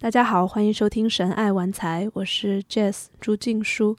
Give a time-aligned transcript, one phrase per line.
[0.00, 3.96] 大家好，欢迎收听《神爱玩财》，我是 Jess 朱静书。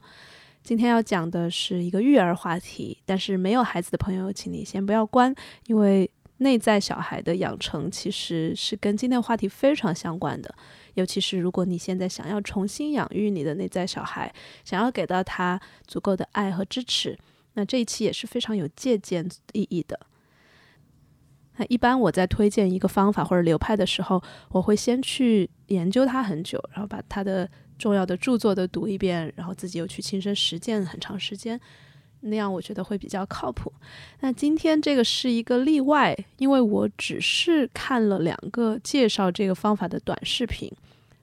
[0.62, 5.34] 今天要讲的是一个育儿话题，但是没有孩子的朋友，请你先不要关，
[5.66, 10.52] 因为内在小孩的养成其实是跟今天的话题非常相关的。
[10.94, 14.32] 尤其是如果你现在想要重新养育你的内在小孩，
[14.64, 17.18] 想要给到他足够的爱和支持，
[17.52, 20.00] 那这一期也是非常有借鉴意义的。
[21.60, 27.46] 那一般我在推荐一个方法或者流派的时候，我会先去研究它很久，然后把它的
[27.78, 31.60] 重要的著作都读一遍，然后自己又去亲身实践很长时间，
[32.20, 33.70] 那样我觉得会比较靠谱。
[34.20, 40.72] 那今天这个是一个例外，因为我只是看了两个介绍这个方法的短视频，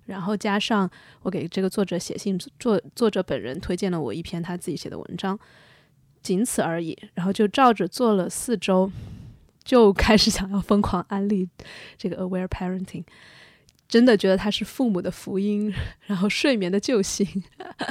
[0.05, 0.87] 然后加上
[1.23, 5.39] 我给这个作者写信，作作者本人推荐了我一篇他自己写的文章，
[6.21, 6.95] 仅此而已。
[7.15, 8.91] 然后就照着做了四周。
[9.67, 11.45] 就开始想要疯狂安利
[11.97, 13.03] 这个 Aware Parenting，
[13.85, 15.73] 真的觉得它是父母的福音，
[16.05, 17.27] 然后睡眠的救星。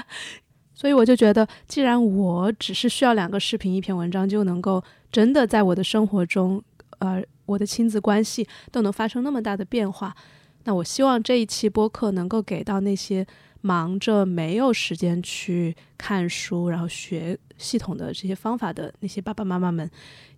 [0.75, 4.83] 所以我就觉得，既然我只是需要两个视频、一篇文章就能够
[5.13, 6.63] 真的在我的生活中，
[7.01, 10.17] 呃，我的亲子关系都能发生那么大的变化，
[10.65, 13.27] 那我希望这一期播客能够给到那些
[13.61, 19.91] 忙着没有时间去看书，然后学系统的这些方法的那些爸爸妈妈们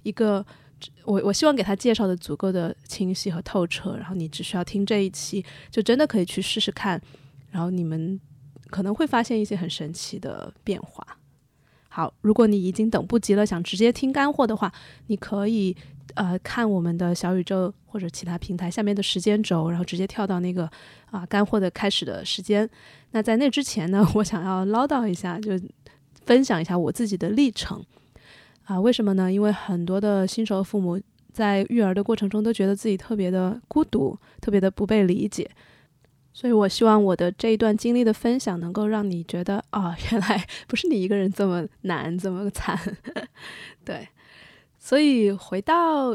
[0.03, 0.45] 一个。
[1.05, 7.01] 我我希望给他介绍的足够的清晰和透彻，然后你只需要听这一期，就真的可以去试试看，
[7.51, 8.21] 然后你们
[8.69, 11.07] 可能会发现一些很神奇的变化。
[11.89, 14.73] 好，如果你已经等不及了，想直接听干货的话，
[15.07, 15.75] 你可以
[16.15, 20.71] 呃看我们的小宇宙或者其他平台下面的时间轴，然后直接跳到那个
[21.11, 22.69] 啊干货的开始的时间。
[23.11, 25.59] 那在那之前呢， 我想要唠叨一下，就
[26.25, 27.85] 分享一下我自己的历程。
[28.69, 29.33] 啊，为什么呢？
[29.33, 31.01] 因为很多的新手父母
[31.33, 35.51] 在育儿的过程中都觉得自己特别的孤独，特别的不被理解，
[36.35, 42.79] 所以我希望我的这一段经历的分享能够让你觉得，哦，原来不是你一个人这么难，这么惨。
[43.87, 44.07] 对，
[44.79, 46.15] 所以回到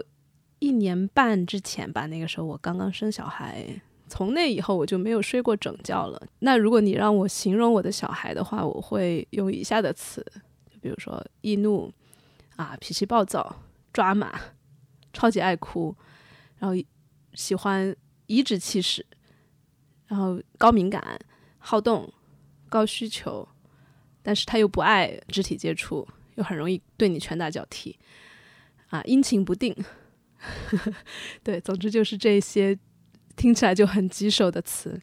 [0.60, 3.66] 一年半之前吧，那个时候我刚刚生小孩，
[4.08, 6.22] 从那以后我就没有睡过整觉了。
[6.38, 10.24] 那如果你让我形容我的小孩的话，我会用以下的词，
[10.70, 11.92] 就比如说易怒。
[12.56, 14.40] 啊，脾气暴躁、抓马，
[15.12, 15.96] 超级爱哭，
[16.58, 16.80] 然后
[17.34, 17.96] 喜欢
[18.28, 19.04] 颐指气使，
[20.06, 21.20] 然后高敏感、
[21.58, 22.14] 好动、
[22.70, 23.48] 高需求，
[24.22, 27.98] 但是他又不爱肢体接触，又很容易对你拳打脚踢，
[28.90, 29.76] 啊，阴晴不定，
[31.42, 32.78] 对，总之就是这些
[33.36, 35.02] 听起来就很棘手的词。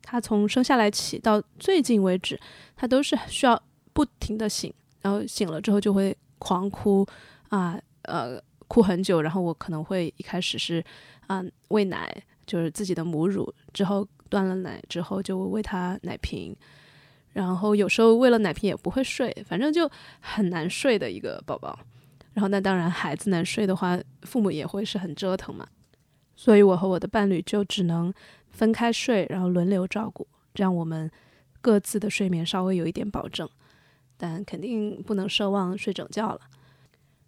[0.00, 2.40] 他从生下来起到最近为止，
[2.74, 4.72] 他都是需要不停的醒，
[5.02, 6.16] 然后醒了之后就会。
[6.38, 7.06] 狂哭
[7.48, 10.84] 啊，呃，哭很久，然后我可能会一开始是
[11.26, 12.10] 啊喂奶，
[12.46, 16.56] 就是自己的母乳，之后断了奶之后就喂他奶瓶，
[17.32, 19.90] 然后有时候喂了奶瓶也不会睡，反正就
[20.20, 21.78] 很难睡的一个宝宝。
[22.34, 25.66] 然后那当然孩子难睡的话，父母也会是很折腾嘛，
[26.36, 28.14] 所以我和我的伴侣就只能
[28.50, 30.24] 分开睡，然后轮流照顾，
[30.54, 31.10] 这样我们
[31.60, 33.48] 各自的睡眠稍微有一点保证。
[34.18, 36.40] 但肯定不能奢望睡整觉了。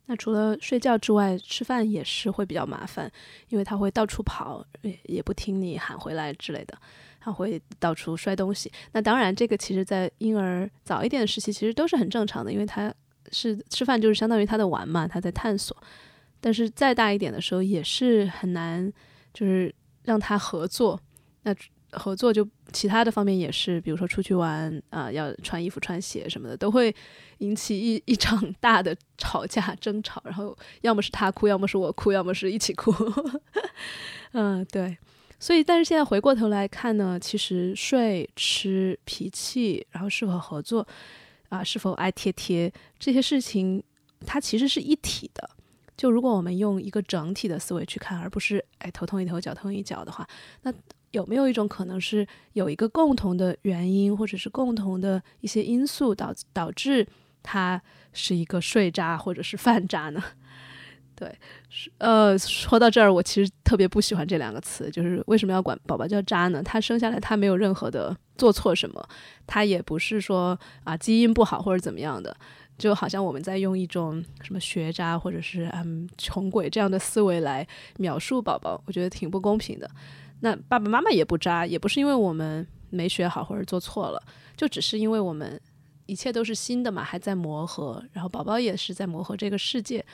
[0.07, 3.11] 那除了睡觉之外，吃饭也是会比较麻烦，
[3.49, 4.67] 因为他会到处跑，
[5.05, 6.77] 也不听你喊回来之类的，
[7.21, 8.71] 他会到处摔东西。
[8.91, 12.93] 那当然，这个其实在婴儿早一点的时期其实都是很正常的，因为他
[13.31, 15.77] 是吃饭就是相当于他的玩嘛，他在探索。
[16.41, 18.93] 但是再大一点的时候也是很难，
[19.33, 19.73] 就是
[20.03, 21.01] 让他合作。
[21.43, 21.55] 那
[21.93, 26.95] 合作就其他的方面也是，比如说出去玩啊，要穿衣服、穿鞋什么的，都会
[27.39, 32.93] 引起一一场大的吵架、争吵，然后要么是他哭，要么是我哭，要么是一起哭。
[34.33, 34.97] 嗯，对。
[35.39, 40.87] 所以，但是现在回过头来看呢，其实睡、吃、脾气，然后是否合作
[41.49, 43.83] 啊，是否爱贴贴这些事情，
[44.27, 45.51] 它其实是一体的。
[45.97, 50.29] 就如果我们用一个整体的思维去看，而不是哎头痛一头脚痛一脚的话，
[50.63, 50.73] 那。
[51.13, 57.07] 有没有一种可能是有一个共同的原因，或者是共同的一些因素导导致
[57.43, 57.81] 他
[58.13, 60.23] 是一个睡渣或者是饭渣呢？
[61.17, 61.39] 对，
[61.99, 66.63] 呃，说到这儿，我其实特别不喜欢这两个词，就是为什么要管宝宝叫渣呢？
[66.63, 69.07] 他生下来他没有任何的做错什么，
[69.47, 72.35] 他也不是说啊基因不好或者怎么样的，
[72.79, 77.67] 就好像我们在用一种什么学渣或者是嗯穷鬼这样的思维来
[77.99, 79.91] 描述宝宝，我觉得挺不公平的。
[80.41, 84.23] 那爸爸妈妈也不渣，也不是因为我们没学好或者做错了，
[84.57, 85.61] 就只是因为我们
[86.07, 90.05] 一切都是新的嘛，还在磨合，然后宝宝也是在磨合这个世界，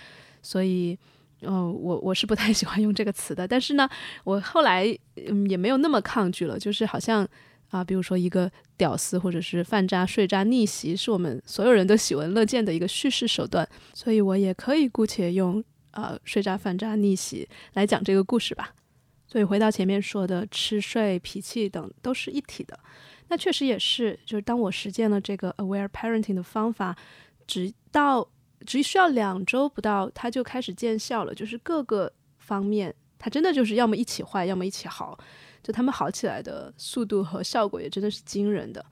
[0.43, 0.99] 所以
[1.43, 3.89] 哦，我我是不太喜欢用这个词的，但是呢，
[4.25, 4.87] 我后来
[5.27, 7.27] 嗯也没有那么抗拒了，就是好像
[7.71, 15.63] 啊，比如说一个屌丝或者是饭渣、睡渣逆袭，是我们所有人都喜闻乐见的一个叙事手段，所以我也可以姑且用
[15.93, 18.75] 呃睡渣、饭渣、逆袭来讲这个故事吧。
[19.27, 22.79] 所以回到前面说的吃睡、脾气等都是一体的，
[23.29, 26.97] 那确实也是，就是当我实践了这个 aware parenting 的方法，
[27.47, 28.29] 直到。
[28.65, 31.35] 只需要两周不到，它就开始见效了。
[31.35, 35.17] 就是各个方面，它真的就是要么一起坏，要么一起好。
[35.63, 38.85] 就他们好起来的速度和效果也真的是惊人的。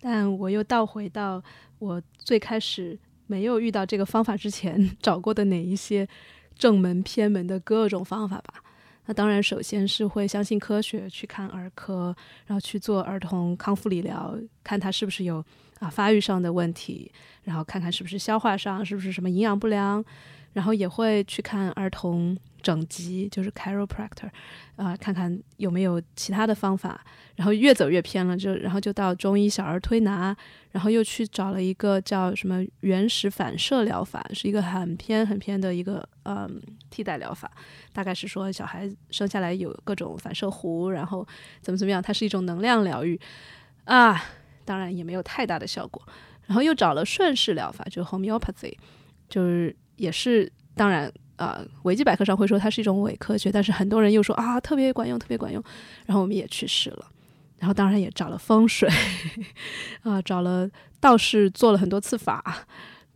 [0.00, 1.42] 但我又倒回到
[1.78, 2.96] 我最开始
[3.26, 6.06] 没有遇到这个方法之前 找过的哪一些
[6.54, 8.62] 正门偏门的各种方法吧。
[9.08, 12.14] 那当然，首先是会相信科学，去看儿科，
[12.46, 15.44] 然后去做儿童康复理疗，看他是不是有。
[15.80, 17.08] 啊，发育上的问题，
[17.44, 20.04] 然后看看是不是消化上，是不是什么营养不良，
[20.52, 24.28] 然后也会去看儿童整脊，就是 chiropractor，
[24.76, 27.04] 啊，看看有没有其他的方法，
[27.36, 30.36] 然后越走越偏了，就然后就到中医小儿推拿，
[30.70, 36.60] 然后又去找了一个叫什么原始反射疗法，是一个很偏很偏的一个嗯
[36.90, 37.50] 替代疗法，
[37.92, 41.26] 大概是说小孩生下来有各种反射弧，然后
[41.60, 43.20] 怎么怎么样，它是一种能量疗愈
[43.84, 44.22] 啊。
[44.64, 46.06] 当然也没有太大的效果，
[46.44, 48.76] 然后又找了顺势疗法，就 homeopathy，
[49.26, 55.64] 就是也是当然啊，维基百科上会说它是一种伪科学，但是很多人又说啊特别管用，特别管用，
[56.04, 57.06] 然后我们也去试了，
[57.58, 58.86] 然后当然也找了风水
[60.04, 60.68] 啊，找了
[61.00, 62.66] 道士做了很多次法，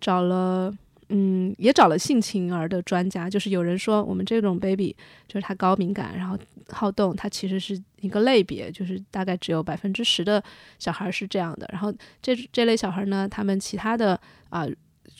[0.00, 0.72] 找了。
[1.14, 4.96] 嗯，也找了性情儿的专家，就是有人说我们这种 baby
[5.28, 6.38] 就是他高敏感，然后
[6.70, 10.42] 好动，他其实是一个类别，就是大概只有百分之十的
[10.78, 11.69] 小孩是这样的。
[11.70, 11.92] 然后
[12.22, 14.66] 这这类小孩呢，他们其他的啊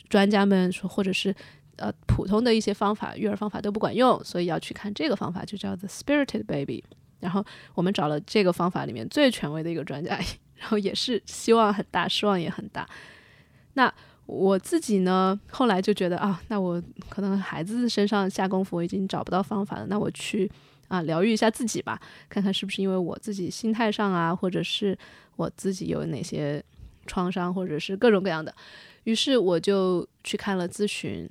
[0.09, 1.35] 专家们说，或者是
[1.77, 6.83] 呃普通的一些方法育儿方法都不管用，所以要去看这个方法，就叫 the spirited baby。
[7.19, 10.17] 然后我们找了这个方法里面最权威的一个专家，
[10.55, 12.87] 然后也是希望很大，失望也很大。
[13.73, 13.93] 那。
[14.25, 19.85] 我自己呢，后来就觉得啊，那我可能孩子身上下功夫，我已经找不到方法了。
[19.87, 20.49] 那我去
[20.87, 21.99] 啊疗愈一下自己吧，
[22.29, 24.97] 看看是不是因为我自己心态上啊，或者是
[25.35, 26.63] 我自己有哪些
[27.05, 28.55] 创伤，或者是各种各样的。
[29.03, 31.29] 于是我就去看了咨询。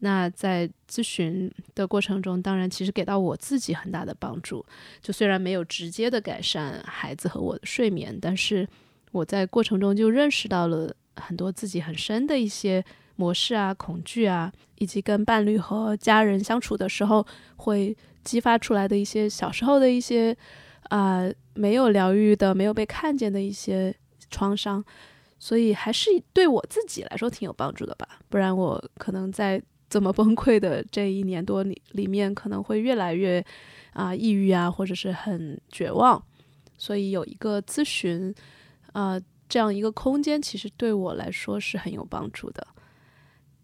[0.00, 4.64] 那在咨询的过程中，当然其实给到我自己很大的帮助。
[5.00, 8.68] 就虽然没有直接的改善孩子和我的睡眠，但是
[9.12, 10.94] 我在过程中就认识到了。
[11.16, 12.82] 很多自己很深的一些
[13.16, 17.26] 模式啊、恐惧啊，以及跟伴侣和家人相处的时候
[17.56, 17.94] 会
[18.24, 20.34] 激发出来的一些小时候的一些
[20.84, 23.94] 啊没有疗愈的、没有被看见的一些
[24.30, 24.82] 创伤，
[25.38, 28.08] 所以还是对我自己来说挺有帮助的吧。
[28.30, 33.44] 不然我可能在这么崩溃的这一年多里里面，可能会越来越
[33.92, 36.24] 啊抑郁啊，或者是很绝望。
[36.78, 38.34] 所以有一个咨询
[38.92, 39.20] 啊。
[39.52, 42.64] 这样一个空间其实对我来说是很有帮助的。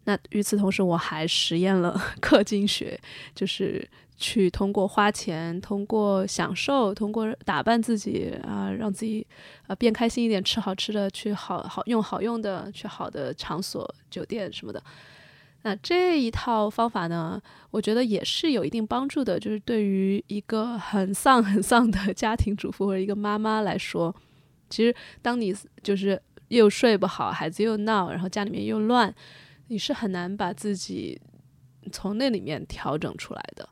[0.02, 3.00] 那与此同时，我还实验了 氪金学，
[3.32, 9.24] 就是去通过花钱、通过享受、通过打扮自己啊，让自己
[9.68, 14.82] 啊变开心一点，吃好吃的，去好好用好用的，去好的场所、酒店什么的。
[15.66, 17.42] 那这一套方法呢，
[17.72, 24.14] 我觉得也是有一定帮助的，就是对于一个很丧很丧的家庭主妇或者一个妈妈来说。
[24.70, 29.12] 其实，当你就是又睡不好，孩子又闹，然后家里面又乱，
[29.66, 31.20] 你是很难把自己
[31.90, 33.68] 从那里面调整出来的。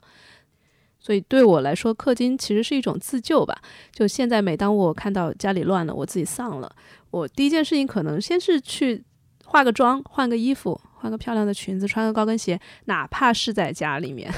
[0.99, 3.57] 所以对我来说，氪金其实是一种自救吧。
[3.93, 6.75] 就现在，每当我看到家里乱了，我自己丧了，
[7.13, 9.05] 我第一件事情可能先是去
[9.45, 14.33] 化个妆，换个衣服，换个漂亮的裙子，穿个高跟鞋，哪怕是在家里面，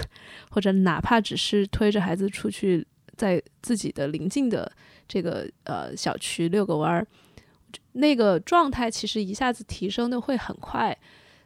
[0.50, 2.84] 或者哪怕只是推着孩子出去，
[3.16, 4.72] 在自己的邻近的。
[5.06, 7.06] 这个呃小区遛个弯儿，
[7.92, 10.98] 那个状态其实一下子提升的会很快，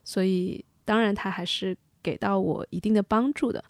[0.03, 3.63] 所以当然它还是给到我一定的帮助的。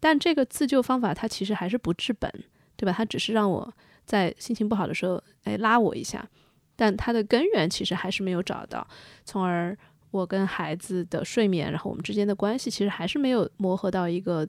[0.00, 2.28] 但这个自救方法它其实还是不治本，
[2.74, 2.92] 对吧？
[2.92, 3.72] 它只是让我
[4.04, 6.28] 在心情不好的时候，哎拉我一下，
[6.74, 8.84] 但它的根源其实还是没有找到，
[9.24, 9.78] 从而
[10.12, 14.46] 我跟孩子的睡眠，然后我们之间的关系其实还是没有磨合到一个，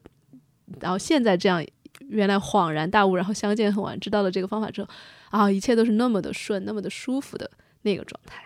[0.80, 1.66] 然后现在这样。
[2.10, 4.90] 原来恍然大悟，然后相见恨晚，知道了这个方法之后，
[5.30, 7.50] 啊，一切都是那么的顺，那么的舒服的
[7.84, 8.44] 那个状态。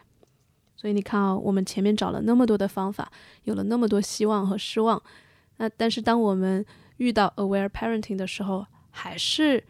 [0.75, 3.09] 所以你看啊，我们前面找了那么多的方法，
[3.45, 5.01] 有了那么多希望和失望，
[5.57, 6.63] 那但是当我们
[6.97, 9.63] 遇到 aware parenting 的时候，还是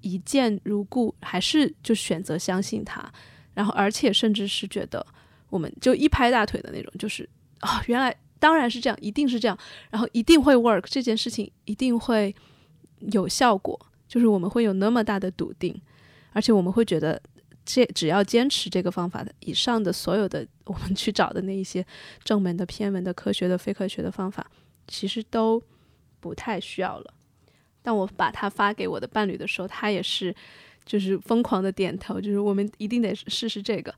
[0.00, 3.12] 一见如故，还是就选择相信他，
[3.54, 5.04] 然后而且甚至是觉得，
[5.48, 7.28] 我们就一拍大腿的那种，就是
[7.60, 9.58] 啊，原来当然是这样，一定是这样，
[9.90, 12.34] 然后一定会 work，这件事情一定会
[13.12, 15.80] 有效果，就是我们会有那么大的笃定，
[16.32, 17.20] 而且我们会觉得。
[17.68, 21.84] 这只要坚持这个方法的，以上的所有的我们去找的那一些
[22.22, 24.48] 正门的、偏门的、科学的、非科学的方法，
[24.86, 25.60] 其实都
[26.20, 27.12] 不太需要了。
[27.82, 30.32] 当我把它发给我的伴侣的时候，他也是
[30.84, 33.92] 就是疯狂的点头，就是我们一定得试试这个。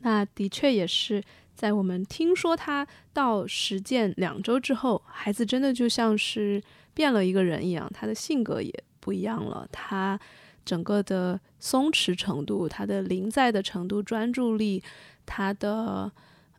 [0.00, 1.22] 那的确也是
[1.54, 10.18] 在我们听说他到实践两周之后，孩子真的就像是变了一个人一样，他的性格也不一样了，他。
[10.62, 14.80] 整个的松弛程度，他的临在的程度，专注力，
[15.24, 16.12] 他的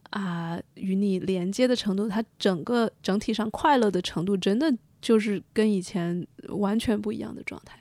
[0.09, 7.79] 啊与你连接的程度，他整个整体上快乐的程度，真的就是跟以前完全不一样的状态，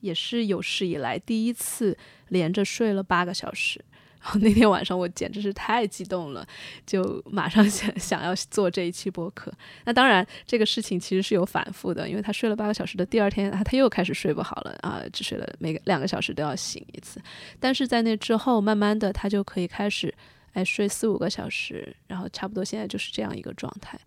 [0.00, 1.96] 也是有史以来第一次
[2.28, 3.84] 连着睡了八个小时。
[4.22, 6.46] 然后那天晚上我简直是太激动了，
[6.86, 9.50] 就马上想想要做这一期播客。
[9.86, 17.18] 那当然，这个事情其实是有反复的，因为他睡了八个小时的第二天，他他又开始睡不好了啊，只睡了每个两个小时都要醒一次。
[17.58, 20.14] 但是在那之后，慢慢的他就可以开始
[20.52, 23.98] 哎睡四五个小时，然后差不多现在就是这样一个状态。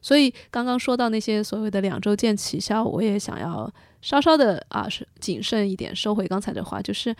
[0.00, 3.70] 所以刚刚说到那些所谓的两周见奇效，我也想要
[4.00, 7.14] 稍稍的啊是谨慎一点，收回刚才的话，就是。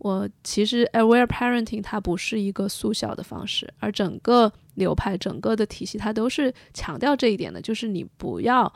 [0.00, 8.72] 我其实 aware parenting 它不是一个速效的方式，而整个流派、整个的体系它都是强调这一点的，就是你不要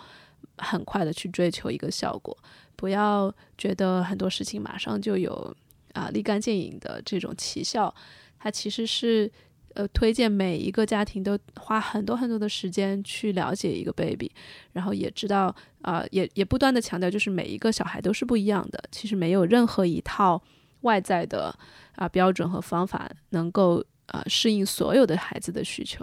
[0.59, 2.37] 很快的去追求一个效果，
[2.77, 5.57] 不要觉得很多事情马上就有
[5.95, 7.93] 啊立竿见影的这种奇效。
[8.39, 9.33] 它其实是
[9.73, 14.31] 呃推荐每一个家庭都花很多很多的时间去了解一个 baby，
[14.75, 20.43] 然后也知道啊也也不断的强调，就是每一个小孩都是不一样的，其实没有任何一套。
[20.85, 21.55] 外在的
[21.97, 26.01] 啊标准和方法能够啊适应所有的孩子的需求，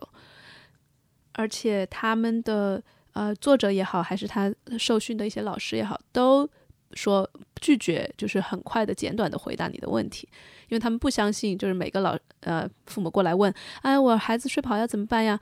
[1.34, 2.84] 而且他们的
[3.14, 6.50] 呃作者也好，还是他受训的一些老师也好，都
[6.94, 7.30] 说
[7.62, 10.28] 拒绝就是很快的简短的回答你的问题，
[10.70, 15.40] 因为他们不相信就是每个老呃父母过来问，哎，我孩子睡不好要怎么办呀？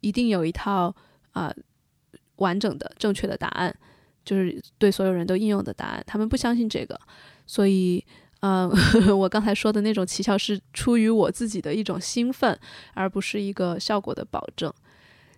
[0.00, 0.94] 一定有一套
[1.32, 1.52] 啊
[2.36, 3.76] 完整的正确的答案，
[4.24, 7.00] 就是对所有人都应用的答案，他们不相信这个，
[7.46, 8.04] 所以。
[8.46, 8.70] 嗯，
[9.18, 12.56] 我刚才说的那种奇效是出于我自己的一种兴奋，
[12.94, 14.72] 而不是一个效果的保证。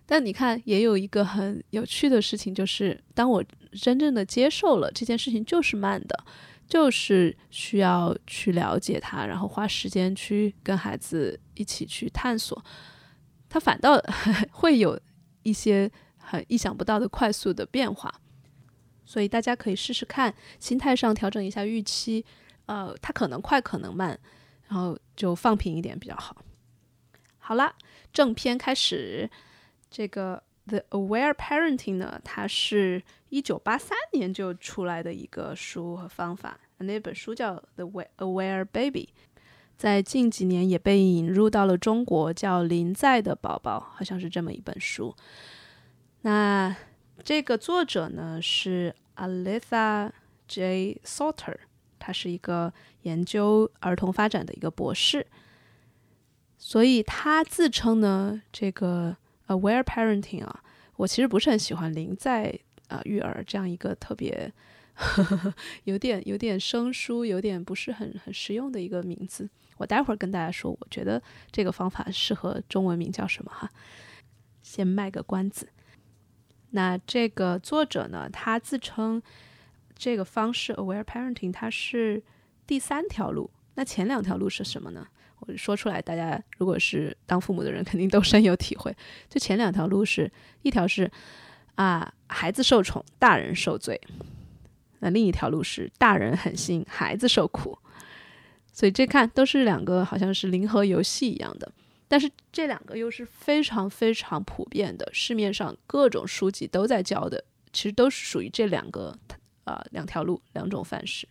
[0.05, 6.23] 但你看，也有一个很有趣的事情，就是当我真正的接受了这件事情就是慢的，
[6.67, 12.63] 就是需要去了解它，然后花时间去跟孩子一起去探索，
[13.49, 13.99] 它反倒
[14.51, 14.99] 会有
[15.41, 18.13] 一些很意想不到的快速的变化。
[19.03, 22.23] 所以大家可以试试看，心态上调整一下预期。
[22.69, 24.15] 呃，它可能快，可能慢，
[24.67, 26.37] 然后就放平一点比较好。
[27.39, 27.73] 好了，
[28.13, 29.27] 正片开始。
[29.89, 36.59] 这个《The Aware Parenting》呢，它是一九八三年就出来的一个书和方法。
[36.77, 37.85] 那本书叫《The
[38.17, 39.09] Aware Baby》，
[39.75, 45.15] 在近几年也被引入到了中国，叫《临在的宝宝》，好像是这么一本书。
[46.21, 46.75] 那
[47.23, 50.11] 这个作者呢是 Alitha
[50.47, 51.01] J.
[51.03, 51.57] Salter。
[51.99, 55.27] 他是一个研究儿童发展的一个博士，
[56.57, 59.15] 所以他自称呢，这个
[59.47, 60.63] aware parenting 啊，
[60.95, 64.51] 我其实不是很喜欢“临在啊育儿”这样一个特别
[65.83, 69.49] 有点有点生疏、有点不是很很实用的一个名字。
[69.77, 73.69] 我待会儿跟大家说，我觉得这个方法适合中文名叫什么哈，
[74.61, 75.69] 先卖个关子。
[76.71, 79.21] 那这个作者呢，他自称。
[79.99, 82.23] 这个方式 aware parenting 它是
[82.65, 85.05] 第三条路，那前两条路是什么呢？
[85.39, 88.95] 我说出来，大家如果是当父母的人，肯定都深有体会。
[89.27, 91.11] 就前两条路是一条是
[91.75, 93.95] 啊，孩子受宠，大人受罪；
[94.99, 97.77] 那另一条路是大人狠心，孩子受苦。
[98.71, 101.69] 所以这看都是两个好像是零和游戏一样的，
[102.07, 109.17] 但是这两个又是非常非常普遍的，市面上各种书籍都在教的，其实都是属于这两个。
[109.69, 111.27] 呃，两条路，两种范式。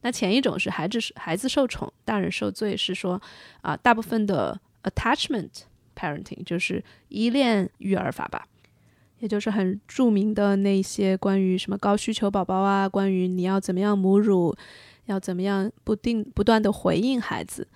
[0.00, 3.20] 那前一种是孩子孩子受宠，大人受罪，是说
[3.60, 5.50] 啊，大部分的 attachment
[5.94, 8.48] parenting 就是依恋育儿法吧，
[9.18, 14.56] 也就是很著名的那些关于什么高需求宝宝啊，关于你要怎么样母乳，
[15.04, 17.68] 要怎么样不定不断的回应孩子。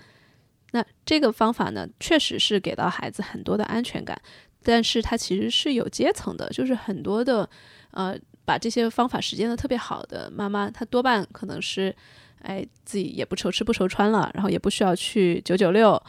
[0.70, 4.18] 那这个方法呢，确实是给到孩子很多的安全感，
[4.62, 7.46] 但是它其实是有阶层的，就是很多的
[7.90, 8.18] 呃。
[8.44, 11.94] 把这些方法实践的特别好的妈妈，她多半可能是，
[12.42, 16.02] 哎，自己也不愁吃不愁穿了，然后也不需要去九九六，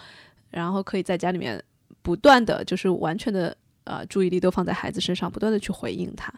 [0.49, 1.63] 然后可以在家里面
[2.01, 6.33] 不断的就是完全的呃注意力都放在孩子身上，不断的去回应他。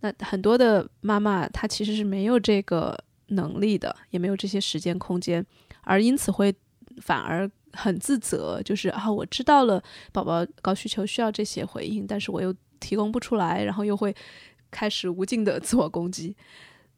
[0.00, 2.98] 那很多的妈妈她其实是没有这个
[3.28, 5.44] 能力的，也没有这些时间空间，
[5.82, 6.54] 而因此会
[7.00, 14.14] 反而很自责，就是啊，我知道了宝宝高需求需要这些回应，但是我又提供不出来，然后又会
[14.74, 16.36] 开始无尽的自我攻击。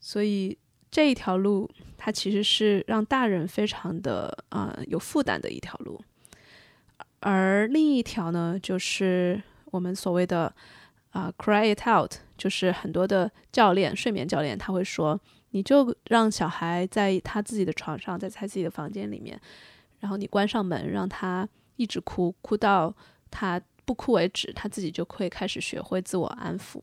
[0.01, 0.57] 所以
[0.91, 6.01] 这一条路，它其实是让大人非常的啊有负担的一条路。
[7.21, 10.55] 而另一条呢，就是我们所谓的
[11.11, 15.19] 啊，cry it out，就是很多的教练，睡眠教练他会说，
[15.51, 19.39] 你就让小孩在他自己的床上，在他自己的房间里面，
[20.01, 22.95] 然后你关上门，让他一直哭，哭到
[23.31, 26.83] 他不哭为止，他自己就会开始学会自我安抚。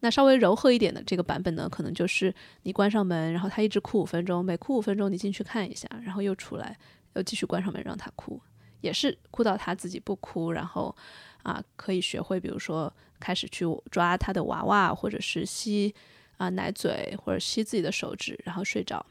[0.00, 2.32] 那稍微柔和一点的这个版本呢，可能就是
[2.62, 6.78] 你关上门，然后他一直哭五分钟，每哭五分钟你进去看一下，然后又出来，
[7.14, 8.40] 又继续关上门让他哭。
[8.82, 10.94] 也是哭到他自己不哭，然后
[11.42, 15.94] 啊，可以学会，比如说开始去抓他的娃娃，或者是吸
[16.36, 19.04] 啊奶嘴，或者吸自己的手指，然后睡着。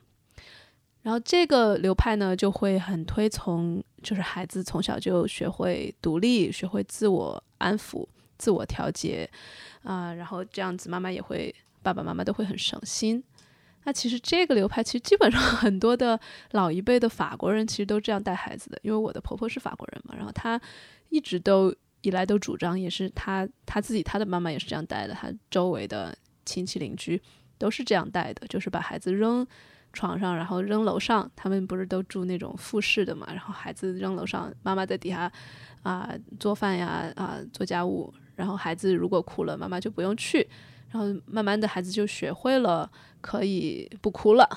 [1.01, 8.05] 然后这个流派呢，就会很推崇，就是孩子从小就学会独立，学会自我安抚、
[8.37, 9.29] 自我调节
[9.83, 13.23] 啊，然后这样子妈妈也会，爸爸妈妈都会很省心。
[13.85, 16.19] 那其实这个流派，其实基本上 很多的
[16.51, 20.59] 老一辈的法国人其实都这样带孩子的，因为我的婆婆是法国人嘛，然后她
[21.09, 27.21] 一直都以来都主张，也是她她自己她的妈妈也是这样带的，她周围的亲戚邻居
[27.57, 29.45] 都是这样带的，就是把孩子扔
[29.93, 35.31] 床上，然后扔楼上，他们不是都住那种复式的嘛，然后孩子扔楼上，妈妈在底下
[35.83, 40.49] 啊做饭呀啊做家务，然后孩子如果哭了，妈妈就不用去。
[40.89, 42.87] 然后慢慢的孩子就学会了
[43.19, 44.47] 可以不哭了，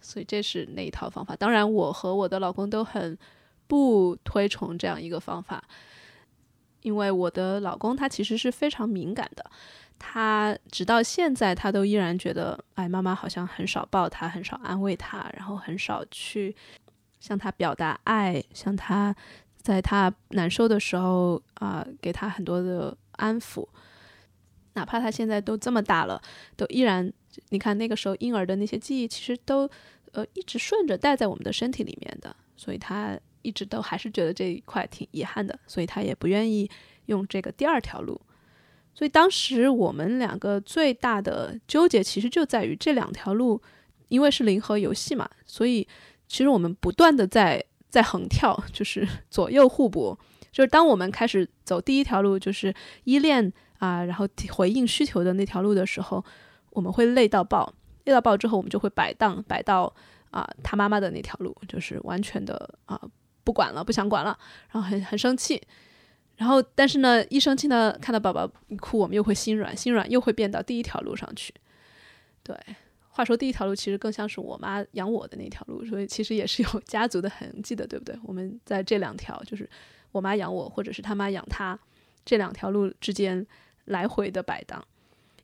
[0.00, 1.34] 所以这是那一套方法。
[1.34, 3.18] 当然，我和我的老公都很
[3.66, 5.64] 不推崇这样一个方法，
[6.82, 9.50] 因为我的老公他其实是非常敏感的，
[10.02, 16.56] 他直到现在他都依然觉得，哎，妈妈好像很少抱他，很少安慰他，然后很少去
[17.20, 19.14] 向他表达爱，向他
[19.60, 23.68] 在他难受的时候啊，给他很多的安抚。
[24.72, 26.20] 哪怕他现在都这么大了，
[26.56, 27.12] 都依然，
[27.50, 29.68] 你看那个时候婴儿的那些记忆，其实都，
[30.12, 36.70] 呃，一直顺着带在我们的身体里面的，所以他一直都还是觉得这一块挺遗憾的，所以他也不愿意
[37.06, 38.18] 用这个第二条路。
[38.94, 43.60] 所以当时我们两个最大的纠结，其实就在于这两条路，
[44.08, 45.86] 因为是零和游戏嘛，所以
[46.28, 50.18] 其实我们不断的在在横跳，就是 左右互搏。
[50.52, 52.74] 就是当我们开始走第一条路，就是
[53.04, 53.52] 依恋。
[53.80, 56.22] 啊，然后回应需求的那条路的时候，
[56.68, 57.72] 我们会累到爆，
[58.04, 59.90] 累到爆之后，我们就会摆荡，摆到
[60.30, 63.00] 啊他妈妈的那条路，就是完全的啊
[63.42, 64.38] 不管了，不想管了，
[64.70, 65.58] 然后很很生气，
[66.40, 71.52] 然后但是呢，一生气呢，看到宝宝一哭，我们又会心软，心软又会变到第一条路上去。
[72.42, 72.56] 对，
[73.10, 78.18] 话说第一条路其实更像是我妈养我的那条路，所以其实也是有 家族的痕迹的，对不对？
[78.24, 79.68] 我们在这两条，就是
[80.12, 81.78] 我妈养我，或者是他妈养他
[82.24, 83.46] 这两条路之间。
[83.86, 84.86] 来回的摆荡，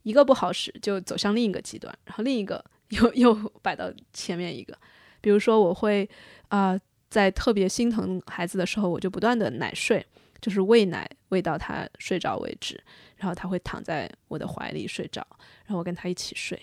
[0.04, 4.76] 一个不好使就走向另一个极端，然后另一个 又又摆到前面一个。
[5.20, 6.09] 比如说，我会
[6.46, 6.78] 啊，
[7.11, 10.04] 在特别心疼孩子的时候，我就不断的奶睡，
[10.46, 12.80] 就是喂奶喂到他睡着为止，
[13.16, 15.26] 然后他会躺在我的怀里睡着，
[15.64, 16.56] 然后我跟他一起睡。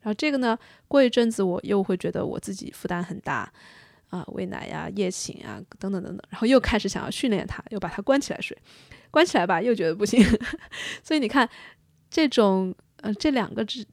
[0.00, 3.52] 然后这个呢，过一阵子我又会觉得我自己负担很大
[4.08, 8.56] 啊，喂奶呀、夜醒啊等等等等，然后又开始想要训练他，又把他关起来睡。
[9.10, 10.24] 关起来吧，又觉得不行，
[11.04, 11.46] 所以你看，
[12.08, 13.86] 这种呃这两个之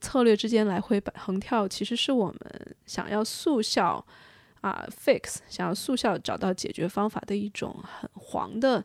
[0.00, 4.04] 策略之间来回横跳，其实是我们想要速效
[4.62, 8.82] 啊 fix，想要速效找到解决方法的一种很黄的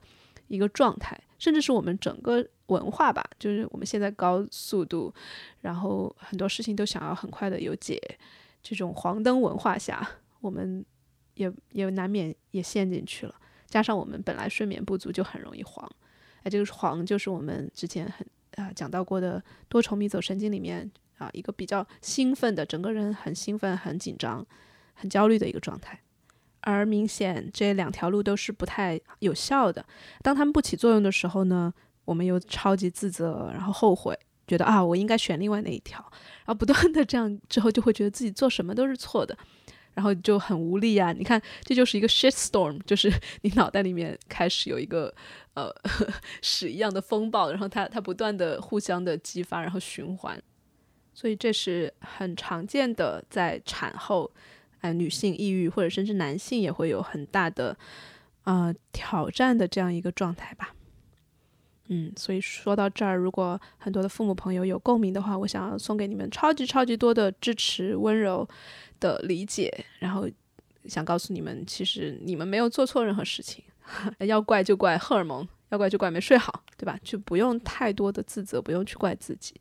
[0.47, 5.13] 一个状态，甚至是我们整个文化吧，就是我们现在高速度，
[5.61, 8.01] 然后很多事情都想要很快的有解，
[8.61, 10.05] 这种黄灯文化下，
[10.41, 10.85] 我们
[11.35, 13.35] 也也难免也陷进去了。
[13.67, 15.89] 加上我们本来睡眠不足，就很容易黄。
[16.43, 24.45] 哎，这个黄就是我们之前很啊讲到过的多重迷走神经里面啊一个比较兴奋的，整个人很兴奋、很紧张、
[24.97, 25.97] 很焦虑的一个状态。
[26.61, 29.85] 而明显这两条路都是不太有效的。
[30.21, 35.99] 当他们不起作用的时候呢，我们又超级自责，然后后悔，觉得啊我应该选另外那一条，
[36.39, 39.37] 然后不断的这样之后，就会觉得自己做什么都是错的。
[39.93, 41.11] 然后就很无力啊！
[41.11, 45.11] 你看，这就是一个 shit storm， 就是你脑袋里面开始有一个
[45.55, 45.73] 呃
[46.43, 50.39] 屎一样的风暴，然后它它不断的互相的激发，然后循环。
[51.15, 54.31] 所以这是很常见的，在产后，
[54.93, 57.77] 女性抑郁或者甚至男性也会有很大的
[58.43, 60.73] 呃挑战的这样一个状态吧。
[61.89, 68.45] 嗯，所以说到这儿，如果很多的父母朋友有共鸣的话，我想要送给你们超级超级多的支持、温柔
[68.99, 70.27] 的理解，然后
[70.85, 73.63] 想告诉你们，其实你们没有做错任何事情，
[74.19, 76.99] 要怪就怪荷尔蒙，要怪就怪没睡好，对吧？
[77.01, 79.55] 就不用太多的自责，不用去怪自己。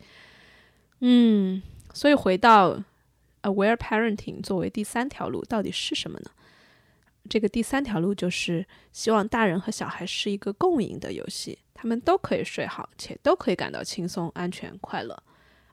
[0.99, 1.62] 嗯，
[1.95, 2.83] 所以回到
[3.47, 6.31] aware parenting 作为第三条路，到底是什么呢？
[7.29, 15.15] 这个第三条路就是希望大人和小孩是一个共赢的游戏，他们都可以睡好，且都可以感到轻松、安全、快乐。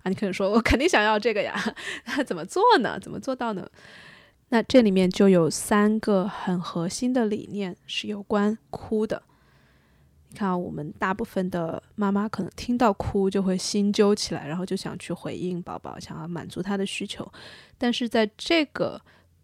[0.02, 1.56] 啊，你可能说，我肯定想要这个呀，
[2.26, 3.00] 怎么做呢？
[3.00, 3.70] 怎么做到呢？
[4.50, 9.24] 那这里面就有三个很核心的理念是有关哭的。
[10.34, 17.32] 你看，我们大部分的妈妈可能听到哭就会心揪起来，然后就想去回应宝宝，想要满足他的需求。
[17.78, 19.00] 但是在这个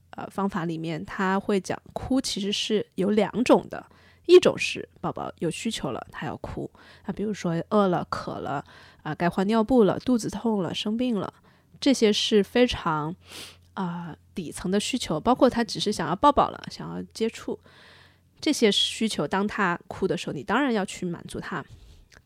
[0.09, 3.85] 呃方法里面，他会讲哭其实是有两种的，
[4.25, 6.67] 一种是宝宝有需求了，他要哭，
[7.05, 8.65] 那比如说饿了、渴了
[9.03, 11.31] 啊，该换尿布了、肚子痛了、生病了，
[11.79, 13.15] 这些是非常
[13.75, 17.59] 啊底层的需求，包括他只是想要抱抱了、想要接触。
[18.41, 21.63] 这些需求，当他哭的时候，你当然要去满足他。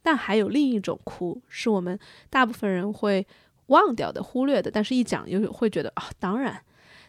[0.02, 1.98] 但还有另一种哭，是我们
[2.30, 3.26] 大部分人会
[3.68, 6.62] 忘掉的、忽略的，但是一讲又会觉得啊，当然。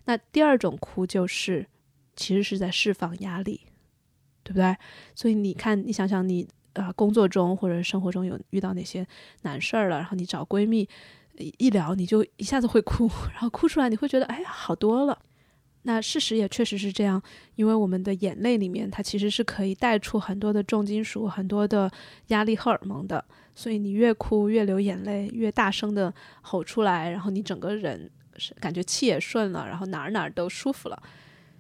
[0.05, 1.67] 那第二种哭就是，
[2.15, 3.63] 其实是在释放压力，
[4.43, 4.77] 对不对？
[5.15, 9.07] 所以你看，你想想，你啊，工作中或者生活中有遇到哪些
[9.43, 10.89] 难事儿了，然后你找闺蜜
[11.59, 15.21] 一聊，你就一下子会哭，然后哭出来，你会觉得哎，好多了。
[15.87, 17.23] 那事实也确实是这样，
[17.57, 21.91] 因为我们的眼泪里面，它其实是可以带出很多的重金属、很多的
[22.29, 23.23] 压力荷尔蒙的。
[23.55, 31.03] 所以你越哭越流眼泪，越大声的吼出来，然后你整个人是感觉气也顺了，然后哪儿哪儿都舒服了。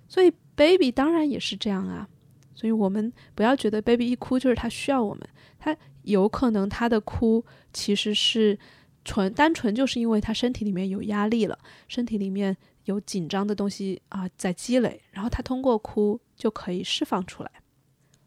[0.08, 2.08] 所以 baby 当然也是这样啊。
[2.54, 8.58] 所以我们不要觉得 baby 一哭就是他需要我们，他有可能他的哭其实是
[9.04, 11.58] 纯单纯就是因为他身体里面有压力了，
[11.88, 12.56] 身体里面。
[12.85, 17.51] 有紧张的东西啊在积累，然后他通过哭就可以释放出来。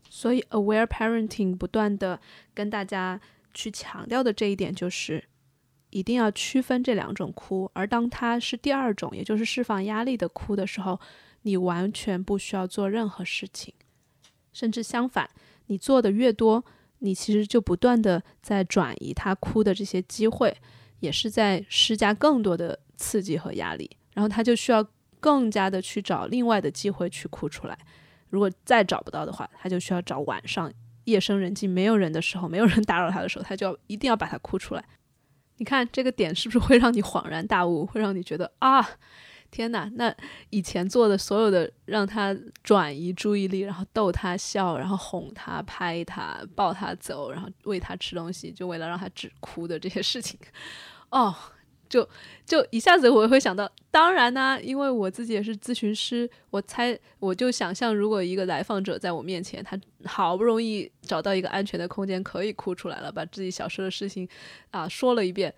[0.10, 2.20] 所以，aware parenting 不断的
[2.54, 3.20] 跟大家
[3.54, 5.24] 去强调的这一点就是，
[5.92, 7.70] 一定要区分这两种哭。
[7.74, 11.00] 而当它是第二种，也就是释放压力的哭的时候，
[11.44, 13.74] 你完全不需要做任何事情，
[14.54, 15.30] 甚至相反，
[15.68, 16.64] 你做的越多，
[17.00, 20.58] 你其实就不断的在转移他哭的这些机会，
[21.02, 23.97] 也是在施加更多的刺激和压力。
[24.18, 24.84] 然后他就需要
[25.20, 27.78] 更加的去找另外的机会去哭出来，
[28.32, 34.84] 如果再找不到的话，他就需要找晚上夜深人静没有人的时候，没有人打扰他的时候，他就要一定要把它哭出来。
[35.58, 38.84] 你看这个点是不是会让你恍然大悟，会让你觉得啊，
[39.52, 39.88] 天哪！
[39.94, 40.12] 那
[40.50, 50.40] 以前做的所有的让他转移注意力，然后逗他笑，然后哄他、拍他、抱他走，然后喂他吃东西，就为了让他止哭的这些事情，
[51.12, 51.36] 哦。
[51.90, 52.08] 就
[52.46, 64.28] 就一下子我会想到，当然呢，因为我自己也是咨询师，我猜我就想象，如果一个来访者在我面前，他好不容易找到一个安全的空间，可以哭出来了，把自己小时候的事情
[64.72, 65.54] 啊说了一遍，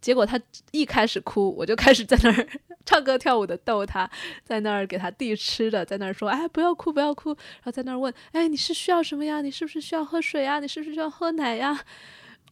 [0.00, 2.48] 结果他一开始哭，我就开始在那儿
[2.84, 4.10] 唱歌跳舞的逗他，
[4.44, 9.40] 在那儿给他递吃的，在那儿说，哎，不要哭，不要哭，然后在那儿问，哎，你是需要什么呀？
[9.40, 10.58] 你是不是需要喝水呀？
[10.58, 11.80] 你是不是需要喝奶呀？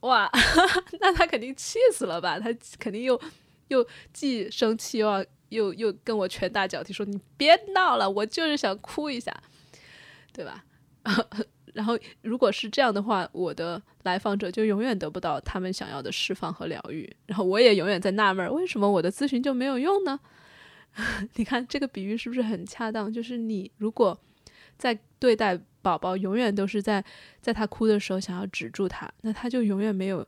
[0.01, 0.31] 哇，
[1.01, 2.39] 那他肯定气死了吧？
[2.41, 3.21] 他肯定又
[3.69, 9.35] 又既生气又要又又跟我拳打脚踢，说你别闹了，我就是想哭一下，
[10.33, 10.65] 对吧？
[11.75, 20.19] 然后如果是这样的话，我的来访者就永远得不到他们想要的释放和疗愈，然后我也永远在纳闷，为什么我的咨询就没有用呢？
[21.37, 23.13] 你看这个比喻是不是很恰当？
[23.13, 24.19] 就是你如果
[24.79, 25.61] 在对待。
[25.83, 27.05] 宝宝永远都是在
[27.41, 30.27] 在他哭的时候想要止住他，那他就永远没有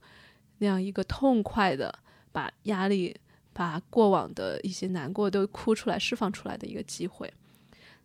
[0.59, 1.97] 那样一个痛快的
[2.33, 3.15] 把压力、
[3.53, 7.33] 把过往的一些难过都哭出来、释放出来的一个机会。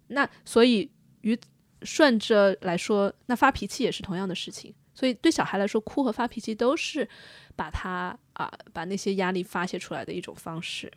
[0.08, 0.90] 那所以，
[1.22, 1.38] 于
[1.84, 4.74] 顺着来说，那发脾气也是同样的事情。
[4.94, 7.08] 所以对小孩来说，哭和发脾气都是
[7.56, 10.92] 把他啊把那些压力发泄出来的一种方式。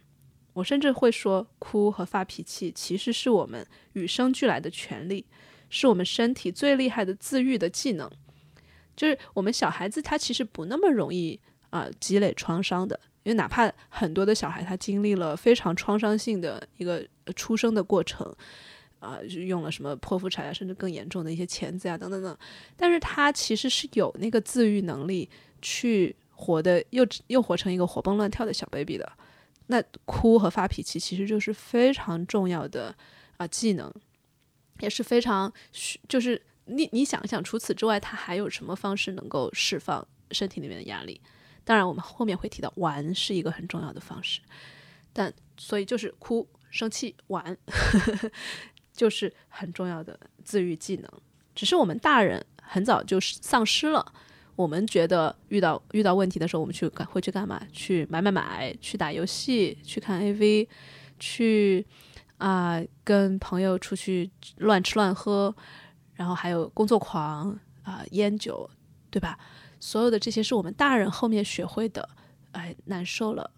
[0.54, 5.26] 我甚至会说，哭和发脾气其实是我们与生俱来的权利。
[5.70, 8.10] 是我们身体最厉害的自愈的技能，
[8.94, 17.06] 就是我们小孩子他其实不那么容易啊积累创伤的，因为哪怕很多的小孩他经历了非常创伤性的一个
[17.36, 18.34] 出生的过程，
[18.98, 22.36] 啊，就用了什么剖腹产啊，甚至更严重的一些钳子啊等等等，
[22.76, 25.30] 但是他其实是有那个自愈能力
[25.62, 29.10] 去活的又又活成一个活蹦乱跳的小 baby 的，
[29.68, 32.94] 那哭和发脾气其实就是非常重要的
[33.36, 33.92] 啊技能。
[34.80, 41.20] 也是非常需，就是你你想一想，除此之外，他还有什么方式能够释放身体里面的压力？
[41.64, 44.40] 当然，我们后面会提到玩是一个很重要的方式，
[45.12, 47.56] 但所以就是哭、生气、玩，
[48.92, 51.08] 就是很重要的自愈技能。
[51.54, 54.12] 只是我们大人很早就丧失了。
[54.56, 57.60] 我们觉得遇到遇到问题的时候，我们去会去干嘛？
[57.72, 60.68] 去买买买，去打游戏，去看 AV，
[61.18, 61.86] 去
[62.40, 65.54] 啊跟朋友出去乱吃乱喝，
[66.14, 68.68] 然后还有工作狂啊烟酒，
[69.08, 69.38] 对吧？
[69.78, 72.08] 所有的这些是我们大人后面学会的。
[72.50, 73.48] 哎，难受了，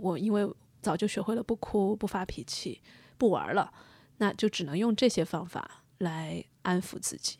[0.00, 2.82] 我因为早就学会了不哭、不发脾气、
[3.16, 3.72] 不玩了，
[4.18, 7.38] 那就只能用这些方法来安抚自己。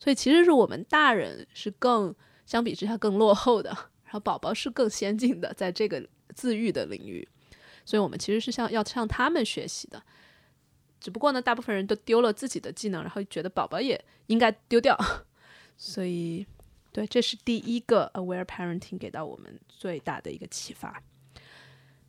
[0.00, 2.12] 所以其实是我们大人是更。
[2.44, 3.70] 相比之下更落后的，
[4.04, 7.26] 然后宝宝是更先进的，在这个自愈的领域，
[7.84, 10.02] 所以我们其实是向要向他们学习的。
[11.02, 14.96] 只不过呢，大部分人都丢了自己的技能，然后觉得宝宝也应该丢掉。
[15.76, 16.46] 所以，
[16.92, 21.02] 对，这是第一个 aware parenting 给到我们最大的一个启发。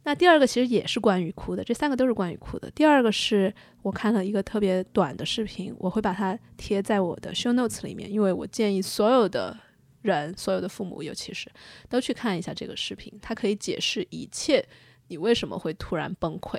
[0.04, 2.70] 那第二个其实也是关于哭的，这三个都是关于哭的。
[2.72, 9.58] 第二个是我看了一个特别短的视频，我会把它贴在我的 show notes 里面，因为我建议所有的。
[10.04, 11.50] 人所有的父母，尤其是
[11.88, 14.68] 都去看一下这个视频，它可以解释一切。
[15.08, 16.58] 你为什么会突然崩溃？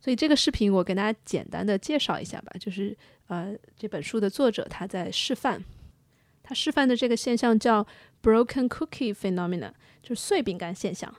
[0.00, 2.52] 所以这个视频我给大家简单的介绍一下吧。
[2.58, 5.62] 就是呃，这本书的作者他在示范，
[6.42, 7.86] 他示范的这个现象叫
[8.22, 11.14] “broken cookie phenomenon”，就是碎饼干现象。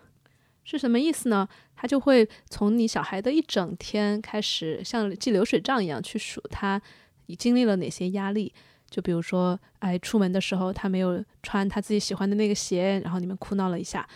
[0.63, 1.47] 是什么意思呢？
[1.75, 6.79] 他就会从你小孩的一整天开始，像记流水账一样去数他
[7.27, 8.53] 你经历了哪些压力。
[8.89, 14.07] 就比如说，哎，出门的时候他没有穿他自己喜欢的那个鞋，然后你们哭闹了一下，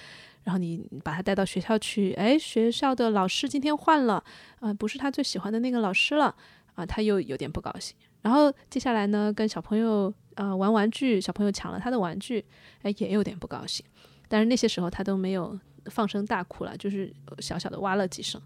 [0.43, 4.23] 然后你把他带到学校去，哎，学校的老师今天换了，
[4.59, 6.35] 啊，不是他最喜欢的那个老师了，
[6.75, 7.95] 啊，他又有点不高兴。
[8.21, 12.43] 然后接下来呢，跟小朋友呃玩玩具，小朋友抢了他的玩具，
[12.81, 13.85] 哎，也有点不高兴。
[14.27, 18.41] 但是那些时候他都没有放声大哭了，就是小小的哇了几声。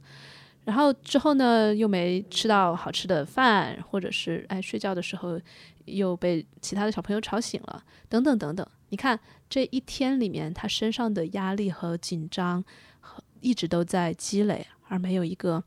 [0.67, 5.39] 然后之后呢，又没吃到好吃的饭，或者是哎睡觉的时候
[5.85, 8.67] 又被其他的小朋友吵醒了，等等等等。
[8.89, 9.17] 你看
[9.49, 12.61] 这一天里面，他身上的压力和紧张
[12.99, 15.63] 和一直都在积累，而没有一个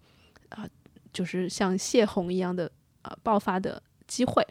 [0.51, 0.69] 啊，
[1.15, 4.47] 就是像泄洪一样的呃爆发的机会。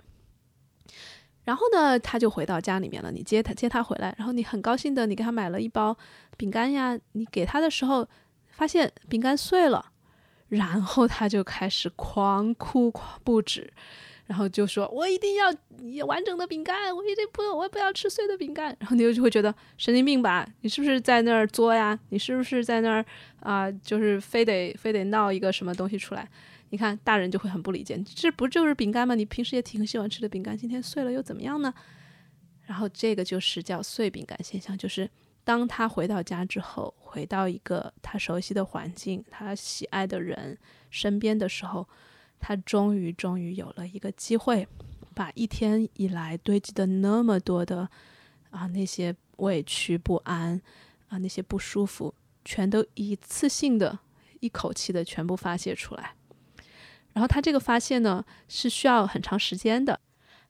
[1.43, 3.11] 然后呢，他就回到家里面了。
[3.11, 5.95] 你接他接他回来，然后你很高兴的，你给他买了一包
[6.37, 6.99] 饼干呀。
[7.11, 8.07] 你给他的时候，
[8.49, 9.91] 发现饼干碎了。
[10.49, 13.71] 然后他就开始狂哭狂不止，
[14.25, 20.47] 然后就说：“我一定要完整的饼干，我一定不，我不要吃碎的饼干。”然后你又就会觉得神经病吧？
[20.61, 21.99] 你是不是在那儿作呀？
[22.09, 23.05] 你是不是在那儿
[23.39, 23.71] 啊？
[23.71, 26.27] 就是非得非得闹一个什么东西出来？
[26.71, 29.15] 你看大人就会很不理解，这不就是饼干吗？
[29.15, 31.73] 你平时也挺喜欢吃的饼干，今天碎了又怎么样呢？
[32.65, 35.09] 然后这个就是叫碎饼干现象，就是。
[35.49, 40.55] 当他回到家之后，回到一个他熟悉的环境，他喜爱的人
[40.91, 41.89] 身边的时候，
[42.39, 44.67] 他终于终于有了一个机会，
[45.15, 47.89] 把一天以来堆积的那么多的
[48.51, 50.61] 啊那些委屈不安
[51.07, 52.13] 啊那些不舒服，
[52.45, 53.97] 全都一次性的
[54.41, 56.13] 一口气的全部发泄出来。
[57.13, 59.99] 然后他这个发泄呢是需要很长时间的，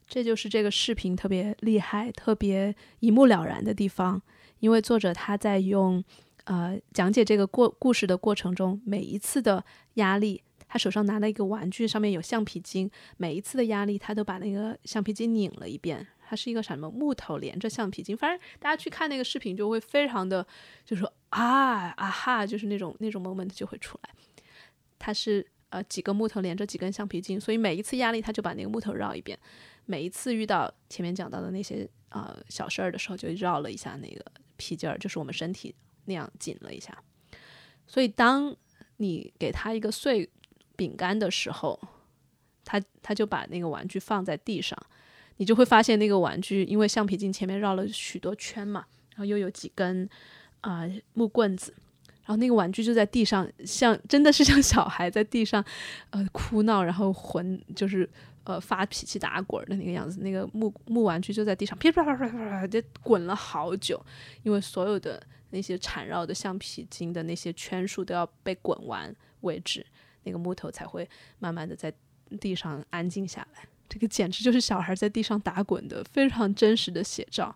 [0.05, 4.21] 这就是这个视频特别厉害、特别一目了然的地方。
[4.59, 6.03] 因为作者他在用，
[6.45, 9.63] 呃，讲解这个过故事的过程中，每一次的
[9.95, 16.05] 压力，他手上拿了一个玩具，上面有橡皮筋，每一次的压力，他都把那个橡皮筋拧了一遍。
[16.31, 20.45] 它是一个什么木头连着橡皮筋，反正大家去看那个视频就会非常的，
[20.85, 24.11] 就说啊啊哈，就是那种那种 moment 就会出来。
[24.99, 29.35] 它是呃几个木头连着几根橡皮筋，所以每一次压力，他就把那个木头绕一遍。
[29.87, 34.23] 每一次遇到前面讲到的那些呃小事儿的时候，就绕了一下那个。
[34.59, 35.73] 皮筋儿就是我们身体
[36.05, 36.95] 那样紧了一下，
[37.87, 38.55] 所以当
[38.97, 40.29] 你给他一个碎
[40.75, 41.79] 饼干的时候，
[42.63, 44.77] 他他就把那个玩具放在地上，
[45.37, 50.07] 你就会发现那个玩具因为橡皮筋前面绕了许多圈嘛，然后又有几根
[50.61, 51.73] 啊木棍子，
[52.25, 55.63] 然后那个玩具就在地上，像真的是像小孩在地上
[56.11, 58.07] 呃哭闹，然后魂就是。
[58.49, 64.03] 呃，发脾气打滚的那个样子，那个木木玩具就在地上噼啪啪啪啪啪就滚了好久，
[64.41, 69.85] 因为所有的那些缠绕的橡皮筋的那些圈数都要被滚完为止，
[70.23, 71.07] 那个木头才会
[71.37, 71.93] 慢慢的在
[72.41, 73.67] 地上安静下来。
[73.87, 77.55] 这个简直就是小孩在地上打滚的非常真实的写照。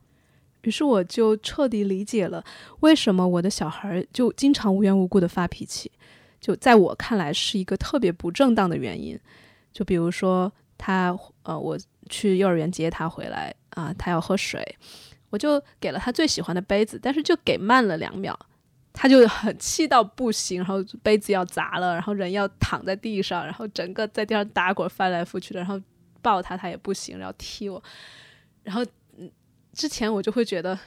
[0.62, 2.45] 于是我就彻底理解了
[2.82, 5.91] 为什么我的小孩就经常无缘无故的发脾气，
[6.39, 9.19] 就在我看来是一个特别不正当的原因。
[9.71, 10.53] 就比如说。
[10.77, 11.77] 他呃，我
[12.09, 14.62] 去幼儿园接他回来啊，他要喝水，
[15.29, 18.38] 我就给了他最喜欢的杯子，但是就给慢了两秒，
[18.91, 25.79] 他就很气到不行，然后杯子要砸了，然后人要躺在地上，然后整个在地上打滚翻来覆去的，然后
[26.21, 27.81] 抱他他也不行，然后踢我，
[28.63, 28.86] 然后
[29.17, 29.31] 嗯
[29.71, 30.77] 之前我就会觉得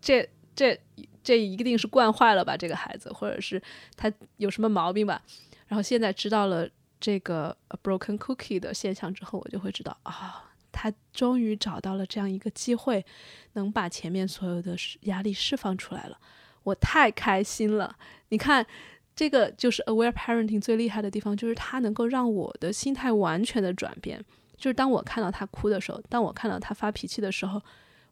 [0.00, 0.78] 这这
[1.22, 3.62] 这一定是惯坏了吧这个孩子，或者是
[3.96, 5.20] 他有什么毛病吧，
[5.66, 6.68] 然后现在知道了。
[7.00, 13.04] 这个 broken cookie 的现象之后，我就会知道啊，他终于找到了这样一个机会，
[13.52, 16.18] 能把前面所有的压力释放出来了，
[16.64, 17.96] 我太开心了。
[18.30, 18.66] 你看，
[19.14, 24.24] 这个就是 aware parenting 最厉害的地方，就是它能够让我的心态完全的转变。
[24.56, 27.62] 就是当我看到他哭的时候，当我看到他发脾气的时候，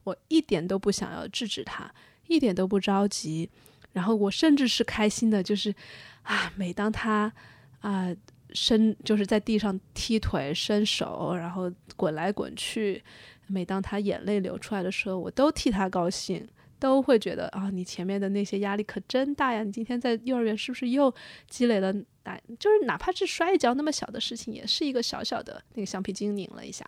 [0.04, 1.92] 我一点都不想要制止他，
[2.28, 3.50] 一点都不着急，
[3.92, 5.74] 然后我甚至是开心的，就是
[6.22, 7.32] 啊，每当他
[7.80, 8.14] 啊。
[8.56, 13.04] 伸就是在地上踢腿、伸手，然后滚来滚去。
[13.46, 16.44] 每当他眼泪流出来的时候，我都替他高兴，
[16.80, 19.62] 都会觉得啊，你前面的那些压力可真大呀！
[19.62, 21.14] 你今天在幼儿园是不是又
[21.48, 21.92] 积累了？
[22.24, 26.84] 哪就是哪怕是摔一跤那么小的事情，也是一个小小的那个橡皮筋拧了一下。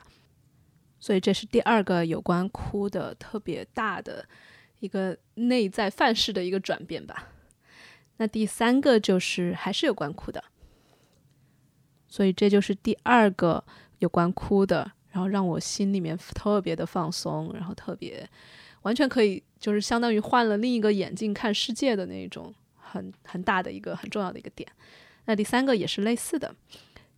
[0.98, 4.26] 所以这是第二个有关哭的特别大的
[4.80, 7.28] 一个内在范式的一个转变吧。
[8.16, 10.42] 那第三个就是还是有关哭的。
[12.08, 13.62] 所以这就是第二个
[13.98, 18.28] 有关哭的，然后让我心里面特别的放松，然后特别
[18.82, 24.68] 完全可以就是相当于换了另一个眼镜看世界的那种很很大的一个很重要的一个点。
[25.26, 26.54] 那第三个也是类似的，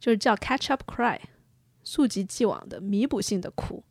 [0.00, 1.18] 就是叫 catch up cry，
[1.85, 3.83] 溯及既往的弥补性的哭。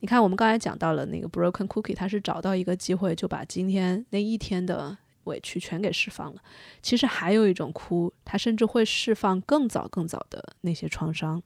[0.00, 4.98] 你看，我们刚才讲到了那个 broken cookie，他是找到一个机会就把今天那一天的。
[5.24, 6.42] 委屈全给释放了。
[6.80, 11.42] 其实还有一种哭，它甚至会释放更早、更早的那些创伤。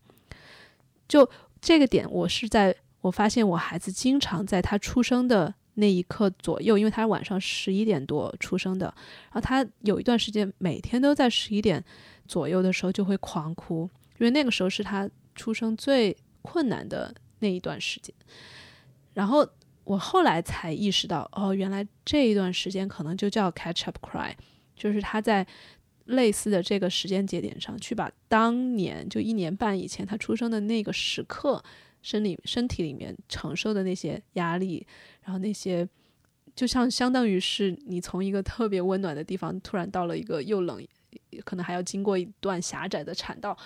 [1.09, 1.29] 就
[1.61, 8.87] 这个点，我是在我发现我孩子经常在他出生的那一刻左右，因为他晚上十一点多出生的，
[9.33, 11.83] 然后他有一段时间每天都在十一点
[12.27, 13.89] 左右的时候就会狂哭，
[14.19, 18.15] 因为那个时候是他出生最困难的那一段时间。
[19.15, 19.49] 然后。
[19.89, 24.35] 我后来才意识到，哦，原来这一段时间可能就叫 catch up cry，
[24.77, 25.47] 就是他在
[26.05, 31.65] 类似的这个时间节点上去把当年就一年半以前他出生的那个时刻，
[32.03, 34.87] 生理身体里面承受的那些压力，
[35.23, 35.89] 然后那些
[36.55, 40.87] 就像相当于是你从一个特别温暖的地方突然到了一个又冷，
[41.47, 43.57] 可能还要经过一段狭窄的产道，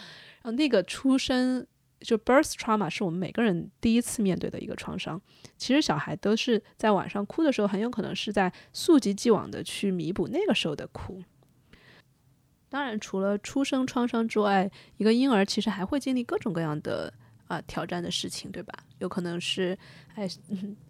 [0.40, 1.66] 然后那个出生。
[2.02, 5.20] 就 birth trauma 是我们每个人第一次面对的一个创伤。
[5.56, 11.22] 其实小孩都是在晚上哭的时候，很有可能是在溯及既往的去弥补那个时候的哭。
[12.68, 17.12] 当然，除了出生创伤之外，一个婴儿其实还会经历各种各样的
[17.46, 18.72] 啊挑战的事情，对吧？
[18.98, 19.76] 有可能是
[20.14, 20.26] 哎，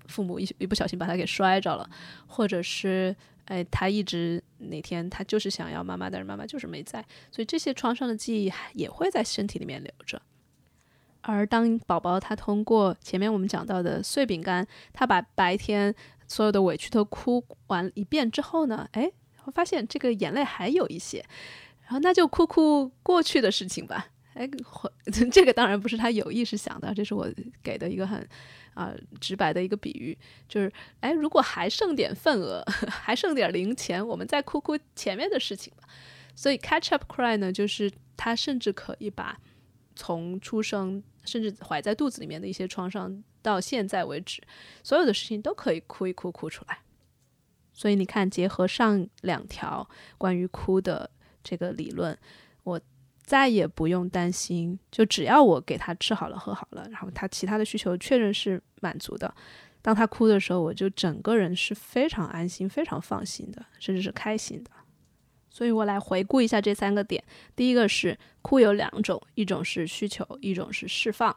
[0.07, 1.91] 父母一一不小心把他给摔着了，
[2.27, 3.15] 或者是
[3.47, 10.23] 哎，他一直哪天他就是想要妈妈，但是妈妈就是没在，所以这些创伤的记忆也会在身体里面留着。
[11.23, 15.95] 而当宝宝他通过前面我们讲到的碎饼干，他把白天
[16.29, 19.11] 所有的委屈都哭完一遍之后呢，哎，
[19.45, 21.25] 我发现这个眼泪还有一些，
[21.83, 24.09] 然后那就哭哭过去的事情吧。
[24.35, 24.49] 哎，
[25.31, 27.29] 这个当然不是他有意识想的，这是我
[27.63, 28.27] 给的一个很
[28.73, 30.17] 啊直白的一个比喻，
[30.49, 35.87] 就是哎，如果还剩点份额， 还剩点零钱，我们再哭哭前面的事情吧。
[36.35, 39.39] 所以 catch up cry 呢，就是他甚至可以把
[39.97, 41.03] 从出生。
[41.25, 44.43] 甚至怀在肚子里面的一些创伤，到现在为止，
[44.83, 46.81] 所有的事情都可以哭一哭哭出来。
[47.73, 51.09] 所以你看，结合上两条关于哭的
[51.45, 52.19] 这个理论，
[52.65, 52.81] 我
[53.23, 59.33] 再也不用担心，就只要我给他吃好了、喝好了，然后他其他的需求确认是满足的，
[59.81, 64.71] 当他哭的时候，我就整个人是非常安心、非常放心的，甚至是开心的。
[65.53, 67.23] 所以我来回顾一下这三个点。
[67.55, 71.37] 第一个是哭有两种，一种是需求，一种是释放。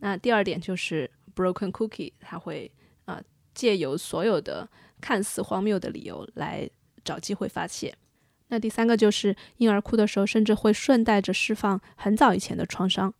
[0.00, 2.68] 那第二点就是 broken cookie，它会
[3.04, 3.22] 啊
[3.54, 4.68] 借由所有的
[5.00, 6.68] 看似荒谬的理由来
[7.04, 7.94] 找机会发泄。
[8.48, 13.14] 那第三个就是婴儿哭的时候，甚至会顺带着释放很早以前的创伤。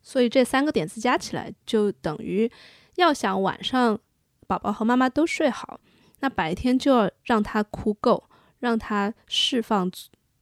[0.00, 2.48] 所以这三个点子加起来，就等于
[2.94, 3.98] 要想晚上
[4.46, 5.80] 宝宝和妈妈都睡好，
[6.20, 8.30] 那白天就要让他哭够。
[8.60, 9.90] 让他释放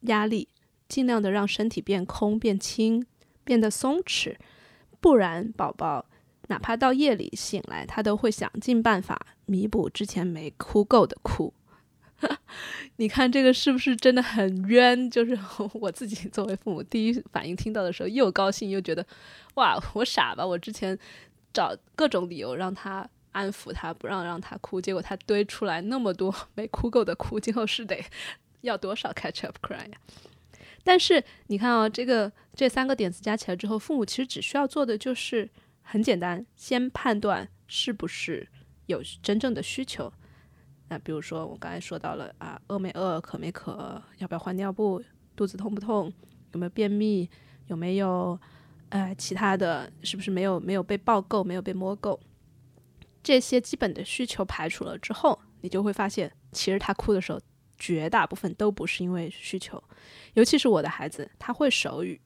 [0.03, 0.49] 压力，
[0.89, 3.05] 尽量的让身体变空、变轻、
[3.45, 4.37] 变得松弛，
[5.01, 6.07] 不然宝宝
[6.49, 11.53] 哪怕到夜里醒来，他都会想尽办法弥补之前没哭够的哭。
[12.97, 15.11] 你看这个是不是真的很冤？
[15.11, 15.39] 就是
[15.75, 19.05] 我自己作为父母，第一反应听到的时候，又高兴又觉得，
[19.55, 20.47] 哇，我傻吧？
[20.47, 20.99] 我之前
[21.53, 28.03] 找各种理由让他安抚他，不让让他哭，结果他堆出来那么多 没哭够的哭，今后是得
[28.63, 29.99] 要多少 catch up cry 呀？
[30.83, 35.49] 但是你看啊，这个这三个点子加起来之后，父母其实只需要做的就是
[35.83, 38.49] 很简单，先判断是不是
[38.87, 40.13] 有真正的需求。
[40.89, 45.03] 那比如说我刚才说到了啊，饿没饿，渴没渴，要不要换尿布，
[45.35, 46.13] 肚子痛不痛，
[46.53, 47.29] 有没有便秘，
[47.69, 48.39] 有没有
[48.91, 52.21] 呃其他的，是不是没有没有被抱够，没有被摸够，
[53.25, 57.41] 这些基本的需求排除了之后，你就会发现，其实他哭的时候，
[57.79, 59.83] 绝大部分都不是因为需求，
[60.35, 62.21] 尤其是我的孩子，他会手语，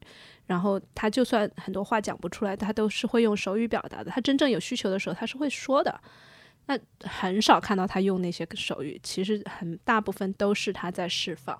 [0.45, 5.99] 然后他就算很多话讲不出来，他都是会用手语表达的，他真正有需求的时候，他是会说的。
[6.67, 6.77] 那
[7.07, 11.57] 很少看到他用那些手语，其实很大部分都是他在释放。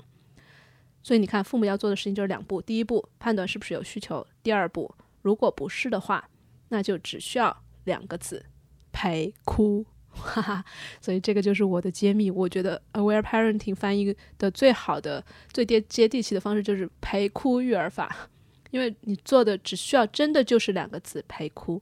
[1.01, 6.29] 所以你看，父母要做的事情就是两步：第一步，判断是不是有需求；第二步，如果不是的话，
[6.67, 8.45] 那就只需要两个字：
[8.99, 9.85] 陪哭。
[10.11, 10.65] 哈哈。
[10.99, 12.29] 所以这个就是我的揭秘。
[12.29, 15.23] 我觉得 aware parenting 翻译的最好的、
[15.53, 18.29] 最接接地气的方式就是陪哭育儿法，
[18.71, 21.81] 因为你做的只需要真的就是两个字：陪哭，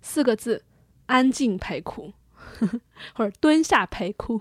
[0.00, 0.62] 四个字：
[1.06, 2.12] 安静陪哭。
[3.16, 4.40] 或者蹲下陪哭，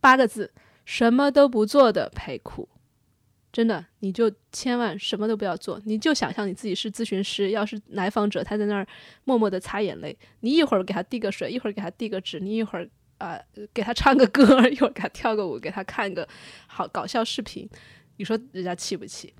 [0.00, 0.52] 八个字，
[0.84, 2.68] 什么都不做的陪哭，
[3.56, 8.86] 真的，你就千万什么都不要做，你就想象你自己是咨询师，要是来访者他在那儿
[9.24, 12.86] 默默的擦眼泪，你一会儿给他递个水，一会儿给他递个纸，你一会儿
[13.16, 13.40] 啊
[13.72, 16.28] 给他唱个歌， 一会儿给他跳个舞，给他看个
[16.66, 17.66] 好搞笑视频，
[18.18, 19.32] 你说人家气不气？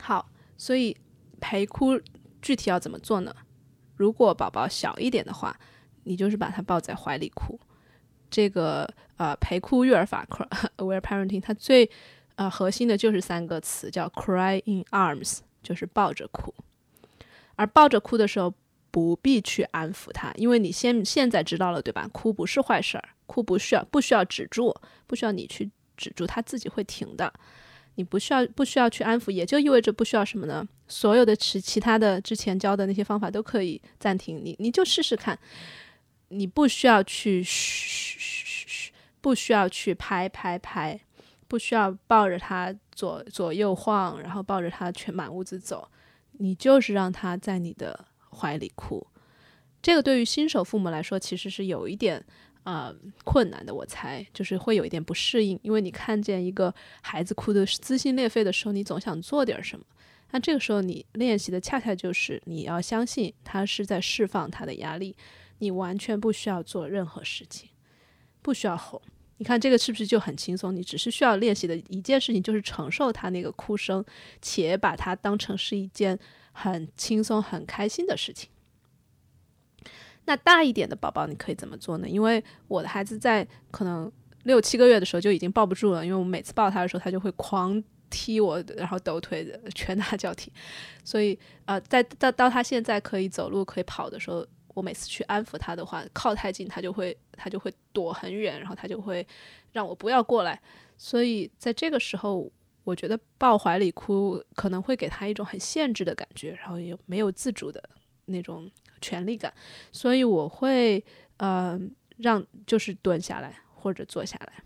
[0.00, 0.26] 好，
[0.56, 0.96] 所以
[1.40, 2.00] 陪哭
[2.40, 3.36] 具体要怎么做呢？
[3.96, 5.54] 如果宝宝小一点的话。
[6.04, 7.60] 你就是把他抱在怀里哭，
[8.30, 10.26] 这个呃陪哭育儿法
[10.78, 11.90] （aware parenting） 它最
[12.38, 16.54] 呃核心的就是三个词，叫 cry in arms，就是抱着哭。
[17.56, 18.54] 而抱着哭的时候，
[18.92, 22.08] 不必去安抚他，因为你先现在知道了，对吧？
[22.12, 24.72] 哭不是坏事儿，哭不需要不需要止住，
[25.08, 27.32] 不需要你去止住，他自己会停的。
[27.96, 30.66] 你不需要不需要去安抚，也就意味着不需要什么呢？
[30.86, 35.36] 所有的其其他的之前教的那些方法都可以暂停，你你就试试看。
[36.28, 41.00] 你不需要去嘘嘘嘘，不需要去拍拍拍，
[41.48, 45.90] 不需要抱着他左左右晃，然后抱着他全满屋子走，
[46.32, 49.04] 你就是让他在你的怀里哭。
[49.80, 52.22] 这个对于新手父母来说，其实是有一点
[52.64, 52.94] 啊
[53.24, 53.74] 困难的。
[53.74, 59.84] 我猜就是会有一点不适应，因为你看见一个孩子哭的撕心裂肺的时候，你总想做点什么。
[60.30, 65.16] 那这个时候你练习的恰恰就是你要相信他是在释放他的压力。
[65.60, 67.70] 你完全不需要做任何事情，
[68.42, 69.02] 不需要吼。
[69.38, 70.74] 你看这个是不是就很轻松？
[70.74, 74.04] 你只是需要练习的一件事情就是承受他那个哭声，
[74.42, 76.18] 且把它当成是一件
[76.52, 78.50] 很轻松、很开心的事情。
[80.24, 82.08] 那大一点的宝宝你可以怎么做呢？
[82.08, 84.10] 因为我的孩子在可能
[84.42, 87.80] 六七个月的时候就已经抱不住了，因为我每次抱他的时候，他就会狂
[88.10, 90.52] 踢我，然后抖腿，拳打脚踢。
[91.04, 94.44] 所以呃，在到到他现在可以走路、可以跑的时候。
[94.78, 99.26] 我每次去安抚他的话，靠太近他就会他就会躲很远，然后他就会
[99.72, 100.60] 让我不要过来。
[100.96, 102.48] 所以在这个时候，
[102.84, 107.82] 我觉得抱怀里哭可能会给他一种很限制的感觉，然后也没有自主的
[108.26, 108.70] 那种
[109.00, 109.52] 权利感。
[109.90, 111.04] 所以我会
[111.38, 111.76] 呃
[112.18, 114.62] 让就是蹲下来或者坐下来，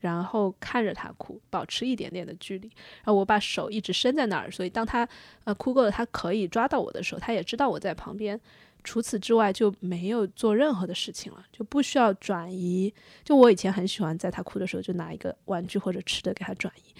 [0.00, 2.68] 然后看着他哭，保持一点点的距离。
[3.04, 5.06] 然后我把手一直伸在那儿，所以当他
[5.44, 8.40] 呃哭够了，他可以抓到我的时候，他也知道我在旁边。
[8.84, 12.92] 除此之外就没有做任何的事情了，就不需要转移。
[13.22, 16.94] 就我以前很喜欢在他哭的时候就拿一个玩具或者吃的给他转移，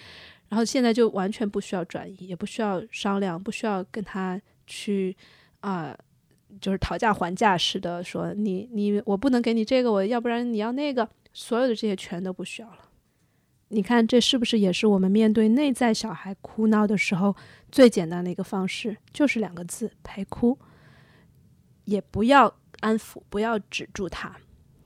[0.49, 5.15] 然后现在就完全不需要转移，也不需要商量，不需要跟他去
[5.59, 5.97] 啊，
[6.61, 12.79] 就是讨价还价似的说你你我不能给你这个，我要不然你要那个，所有的这些全都不需要了。
[13.69, 17.35] 你看这是不是也是我们面对内在小孩哭闹的时候
[17.71, 20.57] 最简单的一个方式，就是两个字陪哭。
[21.85, 24.35] 也不要安抚，不要止住他，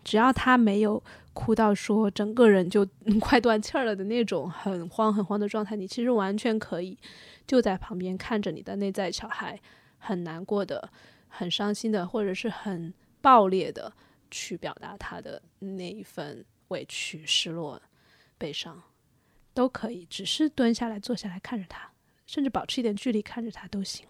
[0.03, 2.87] 只要他没有哭到说整个人就
[3.19, 6.97] 快断气儿了的那种很慌很慌的状态，你其实完全可以
[7.45, 9.59] 就在旁边看着你的内在小孩
[9.97, 10.89] 很难过的、
[11.27, 13.93] 很伤心的，或者是很爆裂的
[14.31, 17.81] 去表达他的那一份委屈、失落、
[18.37, 18.81] 悲伤，
[19.53, 21.91] 都可以，只是蹲下来、坐下来看着他，
[22.25, 24.07] 甚至保持一点距离看着他都行。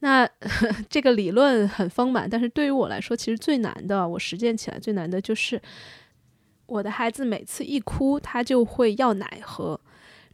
[0.00, 0.28] 那
[0.88, 5.60] 这个理论很丰满，但是对于我来说，其实最难的，我实践起来最难的就是，
[6.66, 9.78] 我的孩子每次一哭，他就会要奶喝，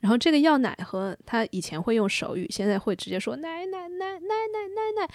[0.00, 5.14] 然后这个要奶喝，他以前会用手语，现在会直接说奶奶奶奶奶奶奶，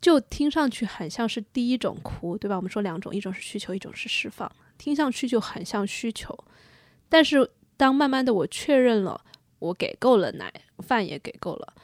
[0.00, 2.56] 就听上去很像是第一种哭，对吧？
[2.56, 6.36] 我们说两种，一种是需求，一种是释放，听上去就很像需求。
[7.10, 9.20] 但是当慢慢的我确认了，
[9.58, 11.74] 我给够了奶，饭也给够了，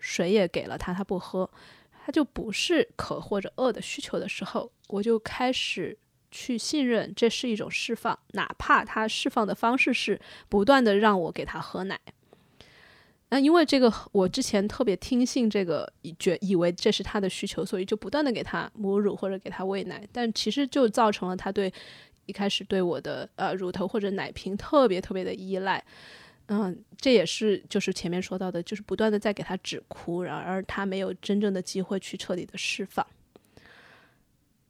[0.00, 1.48] 水也给了他，他不喝。
[2.06, 5.96] 他就不是渴或者饿的需求的时候，我就开始
[6.30, 10.20] 去信任这是一种释放，哪怕他释放的方式是
[10.50, 11.98] 不断的让我给他喝奶。
[13.30, 21.72] 那因为这个，我之前特别听信这个，觉以为这是他的需求，所以就不断的给他母乳或者给他喂奶，但其实就造成了他对
[22.26, 25.82] 一开始对我的呃乳头或者奶瓶特别特别的依赖。
[26.46, 33.06] 嗯，这也是就是前面说到的，就是不断的在给他止哭，然而他没有真正的机会去彻底的释放，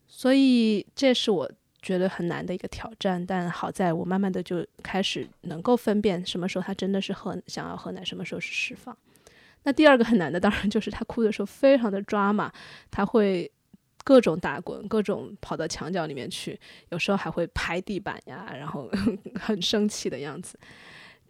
[0.06, 1.50] 所以这是我
[1.82, 3.26] 觉得很难的一个挑战。
[3.26, 8.96] 但好在我慢慢的就开始能够分辨什么时候他真的是喝想要喝奶，什么时候是释放。
[9.64, 12.52] 那第二个很难的当然就是他哭的时候非常的抓马，
[12.90, 13.50] 他会
[14.04, 16.60] 各种打滚，各种跑到墙角里面去，
[16.90, 18.88] 有时候还会拍地板呀，然后
[19.40, 20.56] 很生气的样子。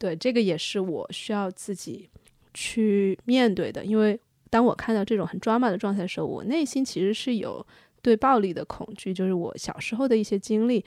[0.04, 2.10] 对，这个也是我需要自己
[2.52, 7.66] 去面对的，因为当我看到这种很 drama 的状态的时候，我内心其实是有
[8.02, 10.84] 对暴力的恐惧，就是我小时候的一些经历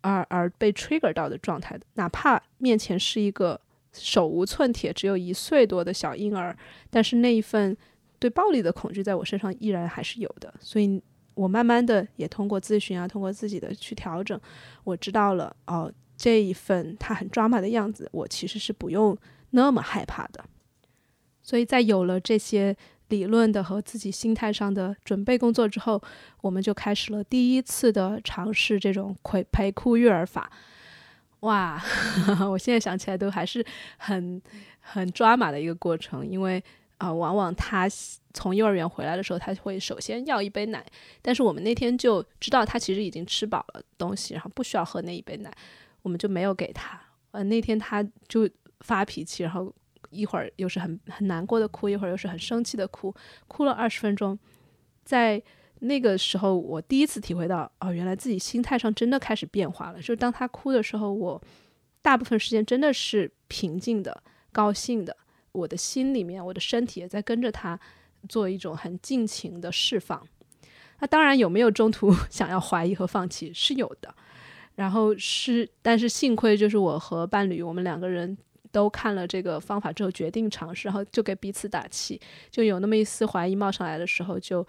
[0.00, 1.86] 而而被 trigger 到的状态的。
[1.94, 3.60] 哪怕面前是一个
[3.92, 6.58] 手无寸铁、只有一岁多的小婴儿，
[6.90, 7.76] 但是那一份
[8.18, 10.52] 对暴力的恐惧在我身上依然还是有的。
[10.58, 11.00] 所以
[11.34, 14.36] 我慢慢的也通过咨询啊，通过自己的去调整，
[14.82, 15.92] 我知道了哦。
[16.18, 19.16] 这一份他很抓马的样子，我其实是不用
[19.50, 20.44] 那么害怕的。
[21.40, 22.76] 所以在有了这些
[23.08, 26.02] 理论的和自己心态上的准备工作之后，
[26.42, 30.50] 我们就开始了第一次的尝试这种陪陪哭育儿法。
[31.40, 31.80] 哇，
[32.50, 33.64] 我现在想起来都还是
[33.96, 34.42] 很
[34.80, 36.62] 很抓马的一个过程，因为
[36.98, 37.86] 啊，往往他
[38.34, 40.84] 从幼儿园回来的时候，他会首先要一杯奶，
[41.22, 45.50] 但是我们那天就知道他其实已经吃饱了东西，然后不需要喝那一杯奶。
[46.08, 46.98] 我们就没有给他，
[47.32, 48.48] 呃，那天他就
[48.80, 49.70] 发脾气，然后
[50.08, 53.14] 一会儿又是很很难过的哭，一会儿又是很生气的哭，
[53.46, 54.38] 哭了二十分钟。
[55.04, 55.42] 在
[55.80, 59.98] 那个时候，我第一次体会到，哦，原来自己心态上真的开始变化了。
[59.98, 61.42] 就是当他哭的时候，我
[62.00, 65.14] 大部分时间真的是平静的、高兴的，
[65.52, 67.78] 我的心里面，我的身体也在跟着他
[68.30, 70.26] 做一种很尽情的释放。
[71.00, 74.14] 那当然有没有中途 想要怀疑和放弃是有的。
[74.78, 78.38] 然后是，但是幸亏就是我和伴侣，我们两个人
[78.70, 84.64] 都看了这个方法之后决定尝试，然后就给彼此打气，就有那么一丝怀疑冒上来的时候，就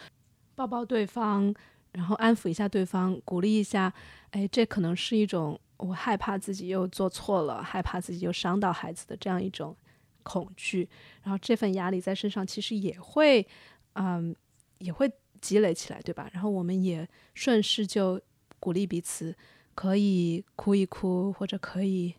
[0.55, 1.53] 抱抱对方，
[1.91, 3.93] 然后安抚一下对方，鼓励一下。
[4.31, 9.77] 哎，这可能是一种我害怕自己又做错了，害怕自己又伤到孩子的这样一种
[10.23, 10.89] 恐惧。
[11.21, 13.45] 然后这份压力在身上其实也会，
[13.93, 14.35] 嗯，
[14.79, 15.07] 也会
[15.39, 16.27] 积累起来，对吧？
[16.33, 18.19] 然后我们也顺势就
[18.59, 19.35] 鼓励彼此。
[19.79, 22.13] 可以哭一哭，或者可以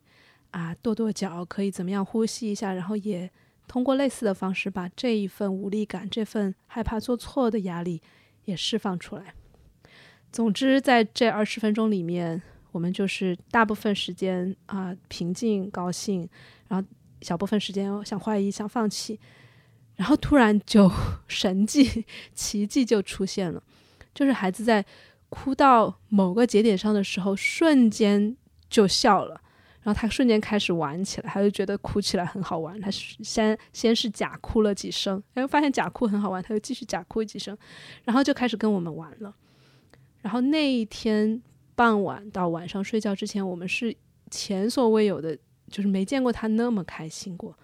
[0.51, 3.31] 啊跺跺脚，可以怎么样呼吸一下，然后也
[3.69, 8.01] 通过类似的方式把这一份无力感、这份害怕做错的压力
[8.47, 9.35] 也释放出来。
[10.33, 12.41] 总之，在这二十分钟里面，
[12.73, 16.27] 我们就是大部分时间啊平静、高兴，
[16.69, 16.89] 然后
[17.21, 19.21] 小部分时间想怀疑、想放弃，
[19.97, 20.91] 然后突然就
[21.29, 23.63] 神迹、奇迹就出现了，
[24.15, 24.83] 就是孩子在。
[25.31, 28.37] 哭到某个节点上的时候，瞬间
[28.69, 29.41] 就笑了，
[29.81, 32.79] 然后他瞬间开始玩起来，他就觉得哭起来很好玩。
[32.81, 37.57] 他先先是假哭了几声，然后发现假哭很好玩，他就继续假哭几声，
[38.05, 39.35] 然后就开始跟我们玩了。
[40.21, 41.41] 然后那一天
[41.75, 43.97] 傍晚到晚上睡觉之前，我们是
[44.31, 47.57] 前所未有的，就是没见过他那么开心过。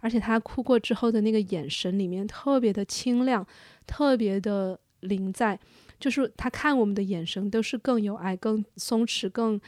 [0.00, 3.46] 而且他哭过之后的那个眼神里面特别的清亮，
[3.86, 5.60] 特别的灵在。
[6.00, 9.60] 就是他看我们的眼神都是更有爱、更松弛、更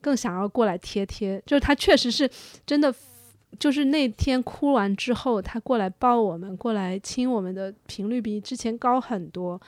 [0.00, 1.42] 更想要过来贴贴。
[1.44, 2.30] 就是他确实是
[2.64, 2.94] 真的，
[3.58, 9.60] 就是那天哭完之后，他过来抱我们、过来亲我们的频率比之前高很多。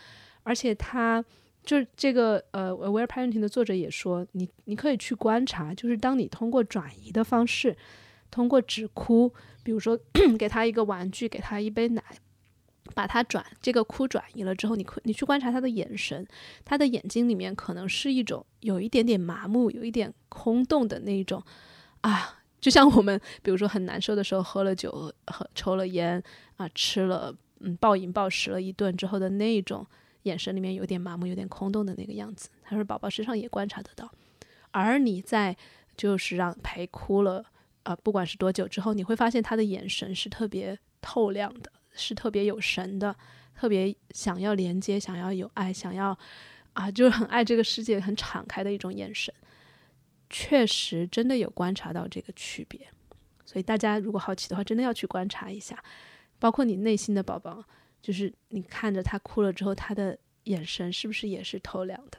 [0.45, 1.25] 而且他
[1.63, 7.77] 就是这个呃，Aware Parenting 的作者也说，你你可以去观察，就是当你通过转移的方式，
[8.31, 9.99] 通过止哭，比如说
[10.39, 12.03] 给他一个玩具，给他一杯奶。
[12.95, 16.27] 把它转这个哭转移了之后，你可你去观察他的眼神，
[16.65, 21.43] 他的眼睛里面可能是一种有一点点麻木、有一点空洞的那一种
[22.03, 26.23] 啊，就像我们比如说很难受的时候，喝了酒、喝抽了烟
[26.57, 29.87] 啊，吃了嗯暴饮暴食了一顿之后的那一种
[30.23, 32.49] 眼神里面有点麻木、有点空洞的那个样子。
[32.63, 34.11] 他说宝宝身上也观察得到，
[34.71, 35.57] 而你在
[35.97, 37.45] 就是让陪哭了，
[37.83, 43.15] 呃，不管是多久之后，你会发现他的眼神是特别透亮的，是特别有神的，
[43.55, 46.19] 特别想要连接，想要有爱，想要
[46.73, 49.33] 啊，就是很爱这个世界，很敞开的一种眼神。
[50.31, 52.89] 确实，真的有观察到这个区别。
[53.45, 55.83] 所以大家如果好奇的话，真的要去观察一下，
[56.39, 57.63] 包括你内心的宝宝，
[58.01, 62.19] 就是你看着他哭了之后，他的眼神是不是也是透亮的？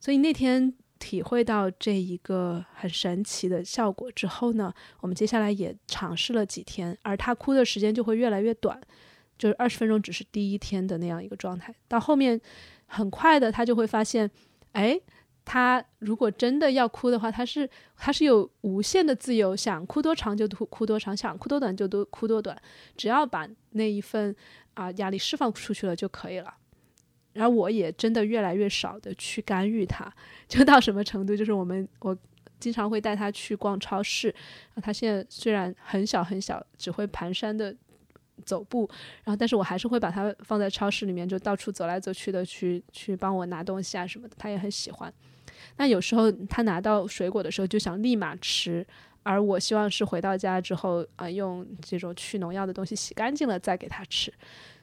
[0.00, 8.80] 所以那天体会到这一个很神奇的效果之后呢，我们接下来也尝试了几天，而他哭的时间就会越来越短，
[9.38, 12.40] 就是二十分钟只是第一天的那样一个状态，到后面
[12.86, 14.30] 很快的他就会发现，
[14.72, 15.00] 哎。
[15.50, 22.54] 他如果真的要哭的话，他是他是有无限的自由，想哭多长就哭哭多长，想哭多短就多哭多短，
[22.98, 24.36] 只要把那一份
[24.74, 26.52] 啊压力释放出去了就可以了。
[27.38, 30.12] 然后我也真的越来越少的去干预他，
[30.48, 32.16] 就到什么程度，就是我们我
[32.58, 34.34] 经常会带他去逛超市，
[34.82, 37.72] 他现在虽然很小很小，只会蹒跚的
[38.44, 38.90] 走步，
[39.22, 45.14] 然后但是我还是会把他放在超市里面，就到处走来走去的去去帮我拿东西啊什么的，他也很喜欢。
[45.76, 48.84] 那有时候他拿到水果的时候就想立马吃，
[49.22, 54.34] 而我希望是回到家之后啊，用这种去农药的东西洗干净了再给他吃。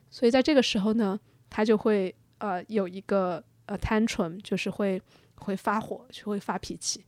[0.10, 2.16] 所以在这个时候呢，他就会
[2.48, 5.02] 呃有一个呃 tantrum，就是会
[5.36, 7.04] 会发火，就会发脾气。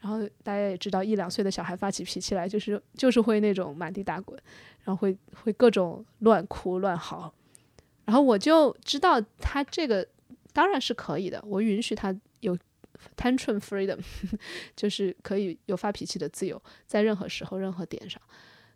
[0.00, 4.38] 然后大家也知道，一两岁的小孩发起脾气来，就是就是会那种满地打滚，
[4.84, 7.32] 然后会会各种乱哭乱嚎。
[8.04, 10.06] 然后我就知道他这个
[10.52, 12.56] 当然是可以的，我允许他有。
[13.16, 13.98] Tantrum freedom，
[14.76, 18.22] 就是可以有发脾气的自由，在任何时候、任何点上。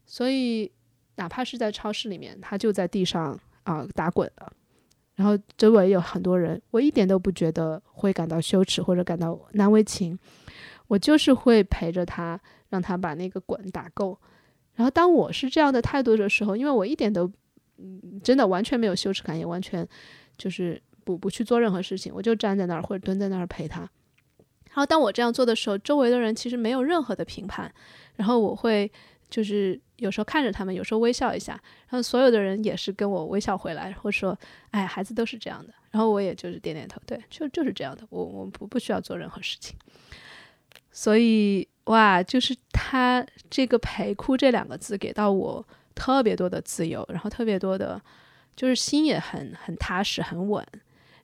[0.05, 0.73] 所以，
[1.15, 4.53] 哪怕是在超市里面，他就在地上啊打滚了，
[5.17, 10.17] 然后周围有很多人，我一点都不觉得会感到羞耻或者感到难为情，
[10.87, 12.39] 我就是会陪着他，
[12.69, 14.19] 让他把那个滚打够。
[14.75, 17.31] 然后，当我是这样的态度的时候，因为我一点都
[17.79, 19.89] 嗯真的完全没有羞耻感，也完全
[20.37, 23.81] 就是不不去做任何事情，我就站在那儿或者蹲在那儿陪他。
[23.81, 27.73] 然后当我这样做的时候，周围的人其实没有任何的评判。
[28.17, 28.93] 然后我会
[29.29, 31.53] 就是有时候看着他们，有时候微笑一下。
[31.89, 34.39] 然后所有的人也是跟我微笑回来，或者说
[34.71, 38.07] ：“哎，孩子都是这样的。”然后我也就是点点头，对，就就是这样的。
[38.11, 39.77] 我我不不需要做任何事情。
[40.91, 48.01] 所以哇，就是他这个陪哭这两个字给到我特别多的自由，然后特别多的，
[48.55, 50.67] 就是心也很很踏实很稳。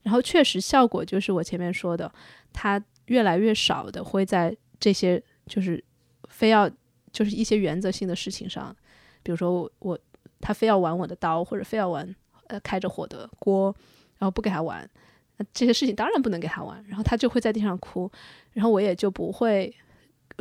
[0.03, 2.13] 然后确实效果就是我前面说的，
[2.53, 2.83] 他。
[3.07, 5.83] 越来越少的会在这些就是
[6.29, 6.71] 非要
[7.13, 8.75] 就是一些原则性的事情上，
[9.23, 9.99] 比如说我我
[10.41, 12.15] 他非要玩我的刀，或者非要玩
[12.49, 13.75] 呃开着火的锅，
[14.19, 14.89] 然后不给他玩，
[15.37, 18.11] 那这些事情当然不能给他玩，然后他就会在地上哭，
[18.53, 19.75] 然后我也就不会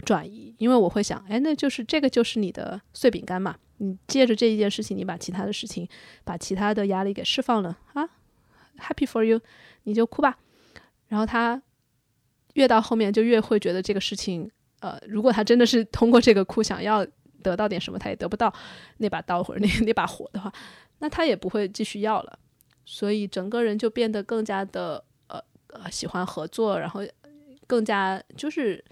[0.06, 5.88] 转移，因为我会想，哎，那就是这个就是你的碎饼干嘛，你借着这一件事情，你把其他的事情，
[6.24, 8.10] 把其他的压力给释放了啊
[8.80, 9.42] ，Happy for you，
[9.84, 10.38] 你就哭吧，
[11.08, 11.62] 然后他。
[12.56, 14.52] 越到后面就越会觉得这个事情，
[14.82, 17.06] 呃，如果他真的是通过这个哭想要
[17.42, 18.54] 得到点什么，他也得不到
[18.98, 20.52] 那把刀或者那 那把火的话，
[21.00, 22.38] 那他也不会继续要了。
[22.86, 27.02] 所以整个人就变得更加的呃呃喜欢合作，然后
[27.68, 28.84] 更加就是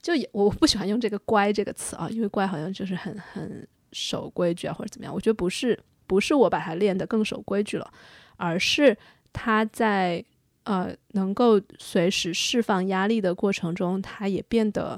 [0.00, 5.14] 就也我不喜欢用这个乖这个词啊，因为乖好像就是很很守规矩啊或者怎么样。
[5.14, 7.92] 我觉得不是不是我把他练得更守规矩了，
[8.36, 8.96] 而是
[9.32, 10.24] 他在。
[10.64, 14.96] 呃，能够随时释放压力的过程中，他也变得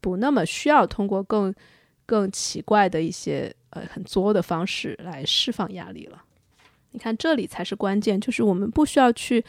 [0.00, 1.54] 不那么需要通过更
[2.06, 6.22] 更奇怪的一些呃很作的方式来释放压力了。
[6.92, 9.44] 你看，这里才是关键，就是我们不需要去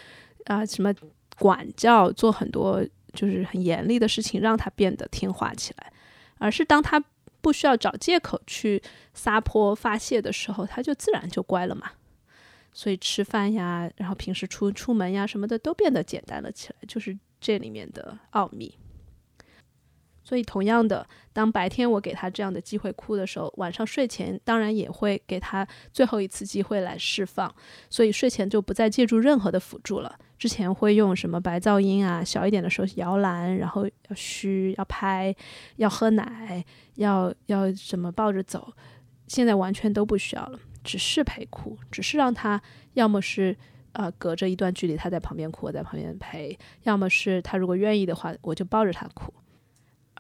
[0.46, 0.94] 啊什么
[1.40, 5.92] 管教，做很多就是很严厉的事情让他变得听话起来，
[6.38, 7.04] 而是当他
[7.42, 8.80] 不需要找借口去
[9.16, 11.92] 撒泼发泄的时候，他就自然就乖了嘛。
[12.74, 18.78] 所以吃饭呀，然后平时出出门呀什么的都变得简单了起来，就是这里面的奥秘。
[20.32, 27.54] 所以同样的，当白天我给他这样的机会哭的时候，晚上睡前当然也会给他最后一次机会来释放。
[27.90, 30.18] 所以睡前就不再借助任何的辅助了。
[30.38, 35.36] 之前会用什么白噪音啊，小一点的时候摇篮，然后要嘘，要拍，
[35.76, 36.64] 要喝奶，
[36.96, 38.72] 要要什么抱着走，
[39.28, 40.58] 现在完全都不需要了。
[40.82, 42.62] 只是陪哭，只是让他
[42.94, 43.54] 要么是
[43.92, 49.34] 呃隔着一段距离，他在旁边哭，我在旁边陪；要么是他如果愿意的话，我就抱着他哭。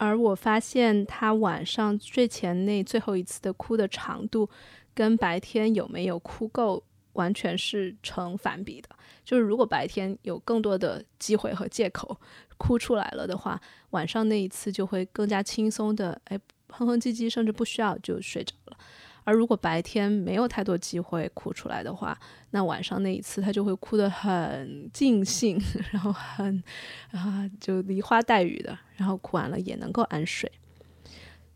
[0.02, 4.50] 而我发现他晚上睡前那最后一次的哭的长度，
[4.96, 6.84] 跟白天有没有哭够
[7.14, 8.90] 完全是成反比的。
[9.24, 12.20] 就是如果白天有更多的机会和借口
[12.58, 16.40] 哭出来了的话，晚上那一次就会更加轻松的，哎，
[16.70, 18.78] 哼哼唧唧，甚至不需要就睡着了。
[19.24, 22.18] 而如果白天没有太多机会哭出来的话，
[22.52, 25.62] 那晚上那一次他就会哭得很尽兴，
[25.92, 26.64] 然后很
[27.12, 30.52] 啊就梨花带雨的，然后哭完了也能够安睡。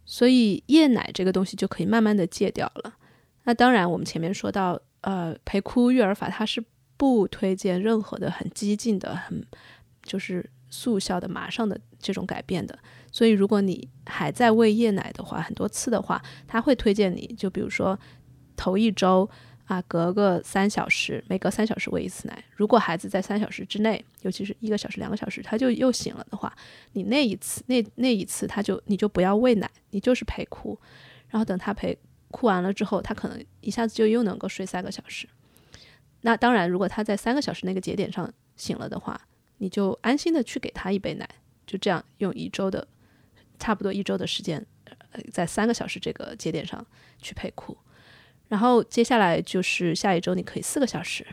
[0.05, 2.93] 所以夜奶这个东西就可以慢慢的戒掉了。
[3.45, 6.63] 那当然，我们前面说到，呃，陪哭育儿法它是
[6.97, 9.45] 不推荐任何的很激进的、很
[10.03, 12.78] 就是速效的、马上的这种改变的。
[13.16, 17.97] 所以如果你还在喂夜奶的话，很多次的话，他会推荐你就比如说
[18.57, 19.30] 头一周。
[19.68, 22.43] 啊，隔个三小时，每隔三小时喂一次奶。
[22.51, 26.55] 如果孩子在三小时之内，尤其是一个小时、两个小时，他就又醒了的话，
[26.93, 30.80] 你那一次、那那一次，他就你就不要喂奶，你就是陪哭。
[31.30, 31.97] 然后等他陪
[32.30, 35.28] 哭完了之后，他可能一下子就又能够睡三个小时。
[36.22, 39.20] 那当然，如果他在三个小时那个节点上醒了的话，
[39.57, 41.28] 你就安心的去给他一杯奶，
[41.66, 42.88] 就这样用一周的
[43.60, 44.66] 差不多一周的时间，
[45.12, 46.86] 呃，在三个小时这个节点上
[47.22, 47.78] 去陪哭。
[48.47, 51.26] 然后接下来就是下一周，你可以四个小时，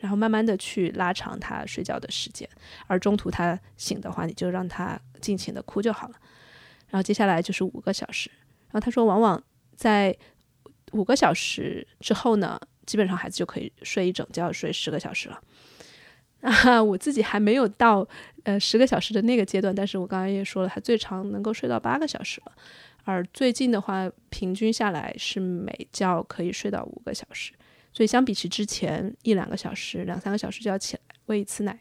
[0.00, 2.48] 然后慢慢的去拉长他睡觉的时间，
[2.86, 6.16] 而中途他醒的话，你就让他尽情的哭就好了。
[6.88, 8.30] 然后接下来就是五个小时，
[8.70, 9.40] 然后他说，往往
[9.76, 10.16] 在
[10.92, 15.40] 五个小时之后呢，基本上孩子就可以睡一整觉，睡十个小时了。
[16.40, 18.06] 啊， 我自己还没有到
[18.44, 22.52] 呃十个小时的那个阶段，但是我刚刚也说了，他最长能够睡到八个小时了。
[23.04, 27.52] 而最近的话，平均下来是每觉可以睡到五个小时，
[27.92, 31.78] 所以相比起之前一两个小时、两三个小时就要起来喂一次奶，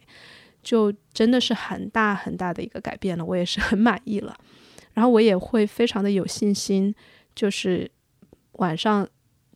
[0.64, 3.24] 就真的是很大很大的一个改变了。
[3.24, 4.34] 我也是很满意了，
[4.93, 6.95] 然后我也会非常的有信心，
[7.36, 7.91] 就是
[8.53, 9.07] 晚上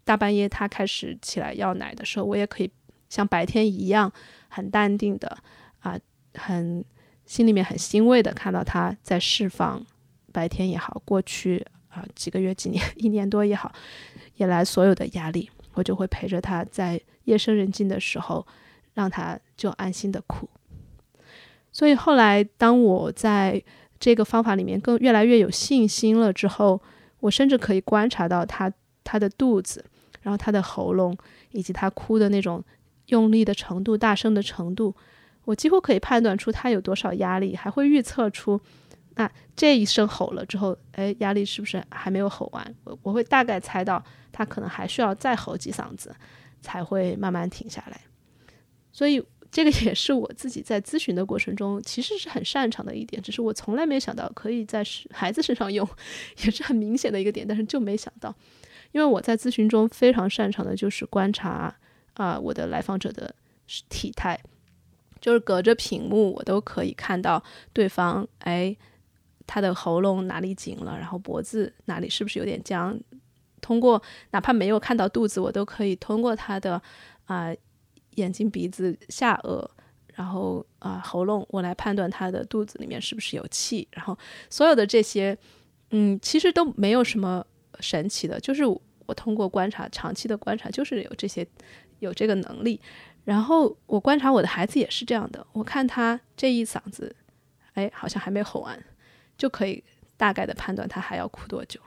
[0.04, 2.70] 大半夜他开始起来要奶的时候，我也可以
[3.10, 4.12] 像白天一样
[4.54, 5.38] 很淡定的
[5.80, 6.00] 啊，
[6.36, 6.86] 很
[7.26, 9.84] 心里面很欣慰的看到他在释放。
[10.32, 13.72] 白天也好，过去啊几个月、几年、 一年多也好，
[14.36, 18.46] 也来所有的压力，我就会陪着他在夜深人静的时候，
[18.96, 20.50] 让他就安心的哭。
[21.72, 23.64] 所以后来，当我在
[24.00, 26.82] 这个方法里面更越来越有信心了之后，
[27.20, 28.74] 我甚至可以观察到他
[29.04, 29.86] 他的肚子，
[30.22, 31.16] 然后他的喉咙，
[31.52, 32.64] 以及他哭的那种
[33.14, 34.96] 用力的程度、大声的程度，
[35.46, 38.60] 我几乎可以判断出他有多少压力，还会预测出。
[39.16, 42.76] 那这一声吼了之后，哎，压力是不是还没有吼完？
[42.84, 46.12] 我我会大概猜到他可能还需要再吼几嗓子，
[46.60, 48.02] 才会慢慢停下来。
[48.92, 55.88] 所以这个也是我自己在咨询的过程中其实是很擅长的一点，只是我从来没想到可以在孩子身上用，
[56.44, 58.34] 也是很明显的一个点，但是就没想到，
[58.92, 61.76] 因为我在咨询中非常擅长的就是观察
[62.14, 63.34] 啊我的来访者的
[63.90, 64.40] 体态，
[65.20, 68.76] 就是隔着屏幕我都可以看到对方哎。
[69.46, 72.98] 他的喉咙哪里紧了，然后脖子哪里是不是有点僵？
[73.60, 74.02] 通过
[74.32, 76.82] 哪怕没有看到肚子，我都可以通过他的
[77.26, 77.54] 啊
[78.12, 79.68] 眼睛、鼻子、下颚，
[80.14, 83.86] 然后啊喉咙，我来判断他的肚子里面是不是有气。
[83.92, 84.18] 然后
[84.50, 85.38] 所有的这些，
[85.92, 87.46] 嗯，其实都没有什么
[87.82, 91.46] 神奇的，就是我通过观察，长期的观察，就是有这些
[92.04, 92.80] 有这个能力。
[93.26, 97.16] 然后我观察我的孩子也是这样的，我看他这一嗓子，
[97.74, 98.78] 哎，好像还没吼完。
[99.36, 99.84] 就可以
[100.16, 101.80] 大概的判断他还要哭多久。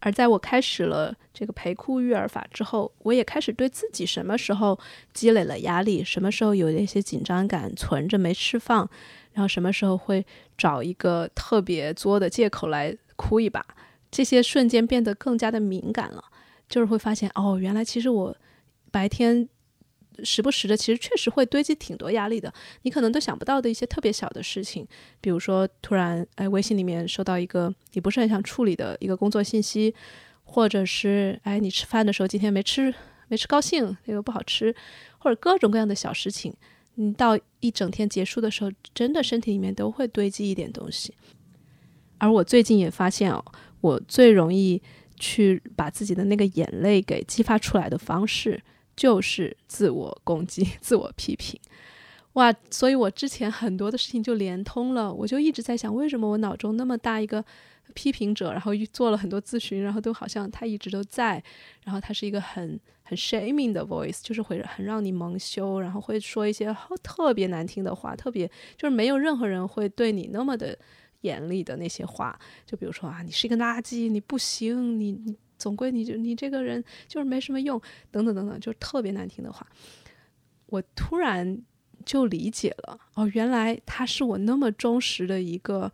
[0.00, 4.76] 而在我开始了这个陪哭育儿法之后，我也开始对自己什么时候
[5.14, 8.90] 积累了压力，什么时候有那些紧张感存着没释放，
[9.32, 10.26] 然后什么时候会
[10.58, 13.64] 找一个特别作的借口来哭一把，
[14.10, 16.24] 这些瞬间变得更加的敏感了。
[16.72, 18.36] 就是会发现，哦，原来其实我
[18.90, 19.48] 白天。
[20.22, 22.52] 时不时的，其实确实会堆积挺多压力的。
[22.82, 24.86] 你可能都想不到的一些特别小的事情，
[25.22, 29.92] 比如说突然哎，微信里面收到一个你不是很想处理的一个工作信息，
[30.44, 32.94] 或者是哎，你吃饭的时候今天没吃
[33.28, 34.72] 没吃高兴，那个不好吃，
[35.16, 36.54] 或者各种各样的小事情，
[36.96, 41.14] 你到一整天结束的时候，真的身体里面都会堆积一点东西。
[42.18, 43.42] 而我最近也发现哦，
[43.80, 44.80] 我最容易
[45.22, 48.60] 去把自己的那个眼泪给激发出来的方式。
[48.94, 51.58] 就是自我攻击、 自我批评，
[52.34, 52.54] 哇！
[52.70, 57.42] 所以我之前很多的事情就连通了，我就一直在想，为什么我脑中那么大一个
[57.94, 61.42] 批评者，然后做了很多咨询，然后都好像他一直都在，
[61.84, 68.46] 然后他是一个很很 shaming 的 voice，就是会很让你蒙羞，然后会说一些特别难听的话，特别
[68.76, 70.78] 就是没有任何人会对你那么的
[71.22, 75.36] 严厉的那些话，就比如说啊，你是一个垃圾，你不行，你你。
[75.58, 79.64] 总归你就你这个人就是没什么用，等等等等，就特别难听的话。
[80.66, 81.62] 我突然
[82.04, 85.92] 就理解了哦，原来他是我那么忠实的一个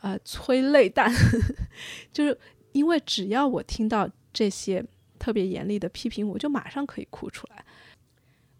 [0.00, 1.12] 呃催泪弹，
[2.10, 2.38] 就是
[2.72, 4.82] 因为只要我听到这些
[5.18, 7.62] 特别严厉的批评，我就马上可以哭出来。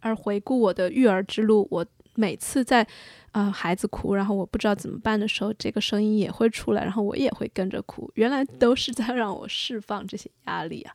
[0.01, 2.87] 而回顾我的育儿之路，我每次在
[3.33, 8.11] 啊孩子哭，然后我不知道怎么办的时候，这个声音也会出来，然后我也会跟着哭。
[8.15, 10.95] 原来都是在让我释放这些压力啊。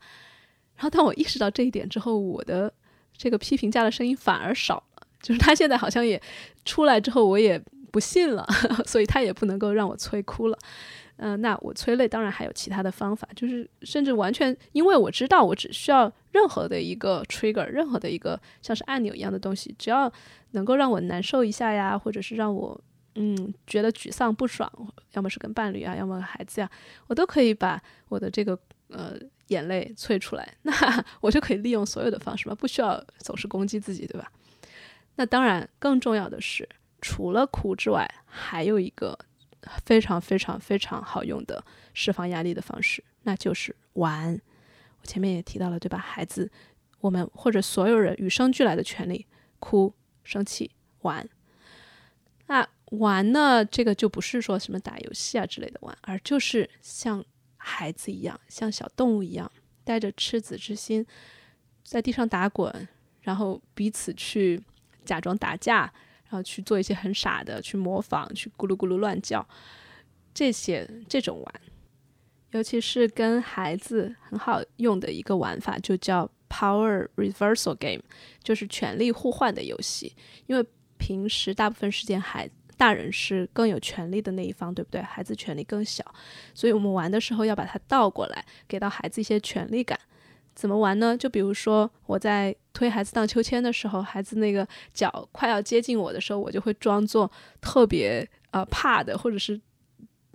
[0.76, 2.72] 然后当我意识到这一点之后，我的
[3.16, 5.08] 这个批评家的声音反而少了。
[5.22, 6.22] 就是他现在好像也
[6.64, 7.60] 出来之后，我也
[7.92, 8.46] 不信了，
[8.86, 10.58] 所以他也不能够让我催哭了。
[11.18, 20.12] 嗯，那我催泪当然还有其他的方法，就是甚至完全因为我知道我只需要任何的一个 trigger，任何的一个像是按钮一样的东西，只要
[20.52, 22.80] 能够让我难受一下呀，或者是让我
[23.16, 24.72] 嗯觉得沮丧不爽，
[25.14, 26.70] 要么是跟伴侣啊，要么孩子呀，
[27.08, 28.58] 我都可以把我的这个
[28.90, 29.16] 呃
[29.48, 30.72] 眼泪催出来， 那
[31.22, 34.32] 我就可以利用所有的方式嘛，不需要总是攻击自己，对吧？
[35.16, 36.70] 那当然，更重要的是，
[37.02, 39.18] 除了哭之外，还有一个
[39.86, 44.40] 非常非常非常好用的释放压力的方式，那就是玩。
[45.02, 45.98] 我前面也提到了，对吧？
[45.98, 46.52] 孩子，
[47.00, 49.26] 我们或者所有人与生俱来的权利，
[49.60, 49.94] 哭、
[50.24, 51.28] 生气、玩。
[52.48, 53.64] 那玩呢？
[53.66, 57.24] 这个就不是说什么打游戏啊之类的玩，而就是像
[57.58, 59.52] 孩子一样，像小动物一样，
[59.84, 61.06] 带着赤子之心，
[61.84, 62.88] 在地上打滚，
[63.22, 64.62] 然后彼此去。
[65.08, 65.94] 假装打架，
[66.30, 69.48] 然后去做一些很傻的，去模仿，去咕噜咕噜乱叫，
[70.34, 71.62] 这些这种玩，
[72.52, 78.04] 尤其是跟孩子很好用的一个玩法，就叫 Power Reversal Game，
[78.44, 80.14] 就是权力互换的游戏。
[80.46, 80.66] 因为
[80.98, 85.02] 平时大部分时间，孩大人是更有权力的那一方，对不对？
[85.02, 86.04] 孩子权力更小，
[86.54, 90.00] 所以我们玩的时候要把它倒过来，给到孩子一些权力感。
[90.58, 91.16] 怎么玩呢？
[91.16, 97.32] 就比如说我在推孩子荡秋千的时候，孩子那个脚快要接近我的时候，我就会装作
[97.62, 99.62] 特别呃怕的，或者是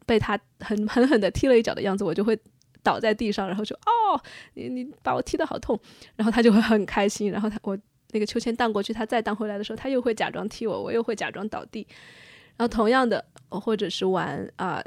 [0.06, 2.38] 被他很狠狠的踢了一脚的样子，我就会
[2.84, 4.22] 倒在地上，然后就哦，
[4.54, 5.76] 你你把我踢得好痛，
[6.14, 7.76] 然后他就会很开心，然后他我
[8.12, 11.84] 那个秋千荡过去，他再荡回来的时候，他又会假装踢我，我又会假装倒地，
[12.56, 14.80] 然后同样的，或者是玩啊。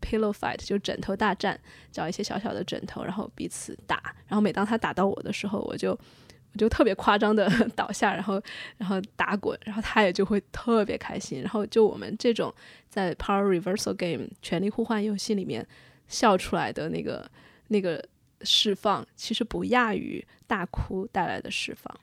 [0.00, 1.58] Pillow fight 就枕头大战，
[1.92, 4.14] 找一些小小的枕头，然后彼此打。
[4.26, 8.40] 然后每当他打到我的时候，我就我就特别夸张的 倒下，然后
[8.78, 11.40] 然后打滚，然后他也就会特别开心。
[11.40, 12.52] 然后就我们这种
[12.88, 15.66] 在 Power Reversal Game 权力互换游戏里面
[16.08, 17.30] 笑出来的那个
[17.68, 18.02] 那个
[18.42, 21.94] 释放，其实不亚于大哭带来的释放。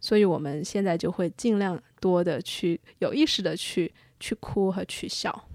[0.00, 3.90] 所以我们现在就会尽量多的去有意识的去
[4.20, 5.48] 去哭和去笑。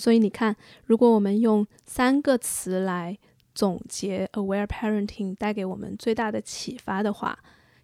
[0.00, 3.18] 所以你看，如果我们用三个词来
[3.54, 7.38] 总结 aware parenting 带给我们最大的启发的话，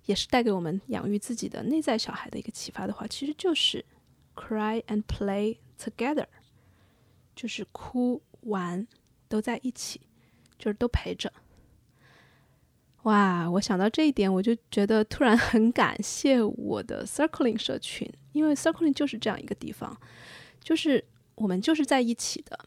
[0.07, 3.85] 也是带给我们养育自己的内在小孩的一个启发的话，其实就是
[4.35, 6.25] cry and play together，
[7.35, 8.89] 就是哭玩
[9.29, 10.01] 都在一起，
[10.59, 11.31] 就是都陪着。
[13.03, 19.95] 哇，我想到这一点，我就觉得突然很感谢我的 circling 社群，因为 circling 就是这样一个地方，
[20.61, 21.05] 就是。
[21.37, 22.59] 我们就是在一起的。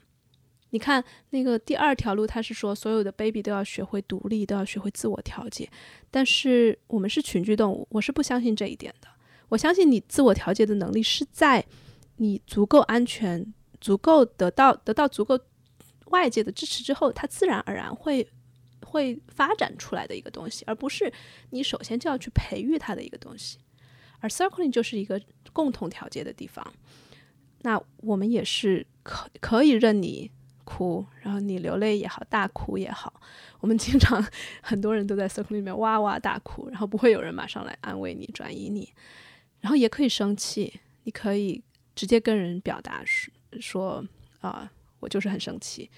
[0.71, 5.67] 你看那个第二条路，他是说所有的 baby 都要学会独立，都要学会自我调节。
[6.11, 9.07] 但是我们是群居动物，我是不相信这一点的。
[9.47, 11.65] 我相信你自我调节的能力是在
[12.17, 13.51] 你足够安全、
[13.81, 15.39] 足够得到得到足够
[16.11, 18.29] 外界的支持之后，它自然而然会
[18.85, 21.11] 会发展出来的一个东西，而不是
[21.49, 23.57] 你首先就要去培育它的一个东西。
[24.19, 25.19] 而 circling 就是一个
[25.51, 26.63] 共同调节的地方。
[27.61, 30.31] 那我们也是可可以任你
[30.63, 33.21] 哭，然后你流泪也好，大哭也好，
[33.59, 34.23] 我们经常
[34.61, 38.93] 很多人都在 circle 里面哇哇大哭，然后不会有人马上来安慰你、转移你，
[39.59, 41.61] 然后也可以生气，你可以
[41.95, 43.03] 直接跟人表达
[43.59, 44.05] 说
[44.41, 45.89] 啊，我就是很生气，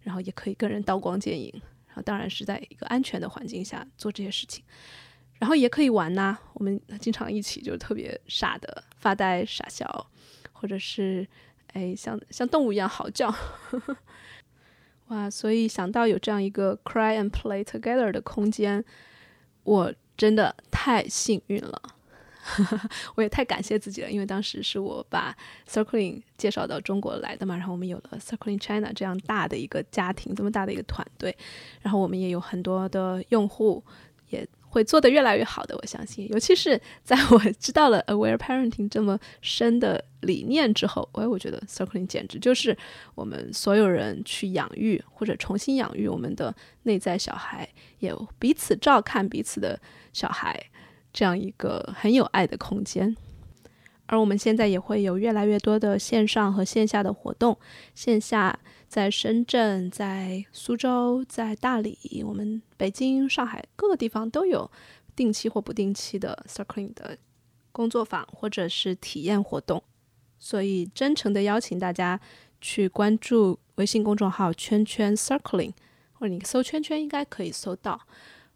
[0.00, 1.52] 然后也可以跟人刀光剑影，
[1.86, 4.64] 然后当然是在一个安全的环境下做这些事情，
[5.38, 10.10] 然后也可以玩呐，我们经常一起就特别傻的发呆傻笑。
[10.64, 11.28] 或者是，
[11.74, 13.28] 哎，像像动物一样嚎叫，
[15.08, 15.28] 哇！
[15.28, 18.82] 所以想到有这样一个 cry and play together 的空间，
[19.64, 21.82] 我真的太幸运了，
[23.14, 24.10] 我也太感谢自己了。
[24.10, 25.36] 因为当时是我把
[25.68, 31.36] circling 介绍到中国来的嘛，然后我们有了 circling China 这样大的一个家庭，这么大的一个团队，
[31.82, 33.84] 然后我们也有很多的用户，
[34.30, 34.48] 也。
[34.74, 36.28] 会做得越来越好的，我相信。
[36.32, 42.76] 尤其是在我 知道了 aware parenting 这么深的理念之后，哎，我觉得 circling 简直就是
[43.14, 46.52] 我们所有人去养育或者重新养育我们的
[46.82, 47.68] 内在小孩，
[48.00, 49.78] 也彼此照看彼此的
[50.12, 50.60] 小孩，
[51.12, 53.16] 这样一个很有爱的空间。
[54.06, 57.56] 而我们现在也会有越来越多的线上和线下的活动，
[57.94, 58.58] 线下
[58.94, 64.70] 在深圳、在苏州、在大理，我们北京、上海各个地方都有
[65.16, 67.18] 定期或不定期的 Circling 的
[67.72, 69.82] 工作坊或者是体验活动，
[70.38, 72.20] 所以真诚的邀请大家
[72.60, 75.72] 去关注微信公众号“圈圈 Circling”，
[76.12, 78.00] 或者你搜“圈圈”应该可以搜到。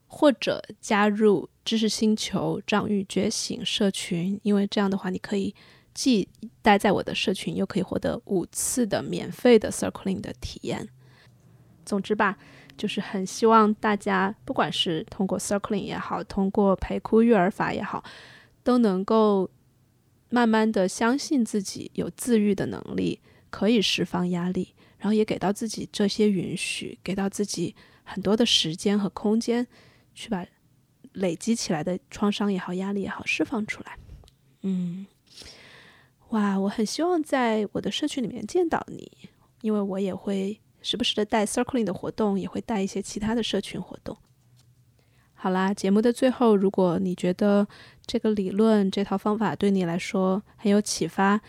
[0.07, 5.53] 或者加入知识星球掌域觉醒社群，因为这样的话，你可以
[5.99, 6.29] 既
[6.63, 10.89] 待在我的社群，又可以获得五次的免费的 Circling 的体验。
[11.85, 12.39] 总之吧，
[12.77, 18.05] 就是很希望大家，不管是通过 Circling 也好，通过陪哭育儿法也好，
[18.63, 19.51] 都能够
[20.29, 23.21] 慢慢的相信自己有自愈的能力，
[23.51, 27.75] 可以释放压力，然后也给到自己这些允许，给到自己
[28.05, 29.67] 很多的时间和空间。
[30.15, 30.47] 去把
[31.15, 33.97] 累积起来的创伤也好、压力也好释放出来。
[34.63, 35.07] 嗯，
[36.31, 39.11] 哇，我很希望在我的社群里面见到你，
[39.62, 44.16] 因为我也会时不时的带 Circling 的活动，也会带一些其他的社群活动。
[45.33, 47.66] 好啦，节目的最后，如果你觉得
[48.05, 51.41] 这个理论、这套方法对你来说很有启发，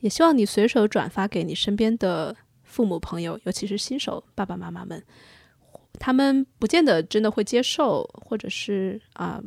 [0.00, 5.02] 也希望你随手转发给你身边的父母朋友，尤其是新手爸爸妈妈们。
[5.98, 9.42] 他们不见得真的会接受，或者是啊，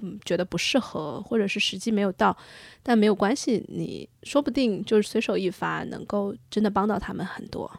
[0.00, 2.36] 嗯，觉得不适合，或者是时机没有到，
[2.82, 7.70] 但没有关系，你说不定就是随手一发，能够真的帮到他们很多。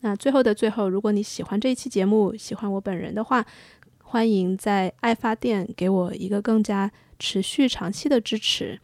[0.00, 3.44] 那最后的最后，如果你喜欢这一期节目，喜欢我本人的话，
[3.98, 8.80] 欢迎在爱发电给我一个更加持续、长期的支持。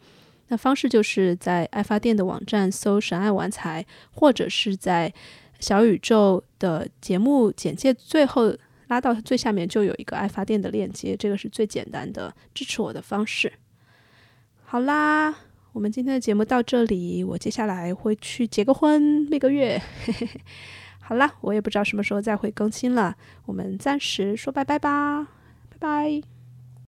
[0.47, 5.13] 那方式就是在爱发电的网站搜“神爱玩财”，或者是在。
[5.61, 8.51] 小宇宙的节目简介最后
[8.91, 13.49] 拉到最下面就有一个爱发电的链接，这个是最简单的支持我的方式。
[14.65, 15.33] 好啦，
[15.71, 19.81] 我们今天的节目到这里，我接下来会去结个婚，蜜个月。
[20.99, 23.15] 好啦，我也不知道什么时候再会更新了，
[23.45, 25.23] 我们暂时说拜拜吧，
[25.69, 26.30] 拜拜。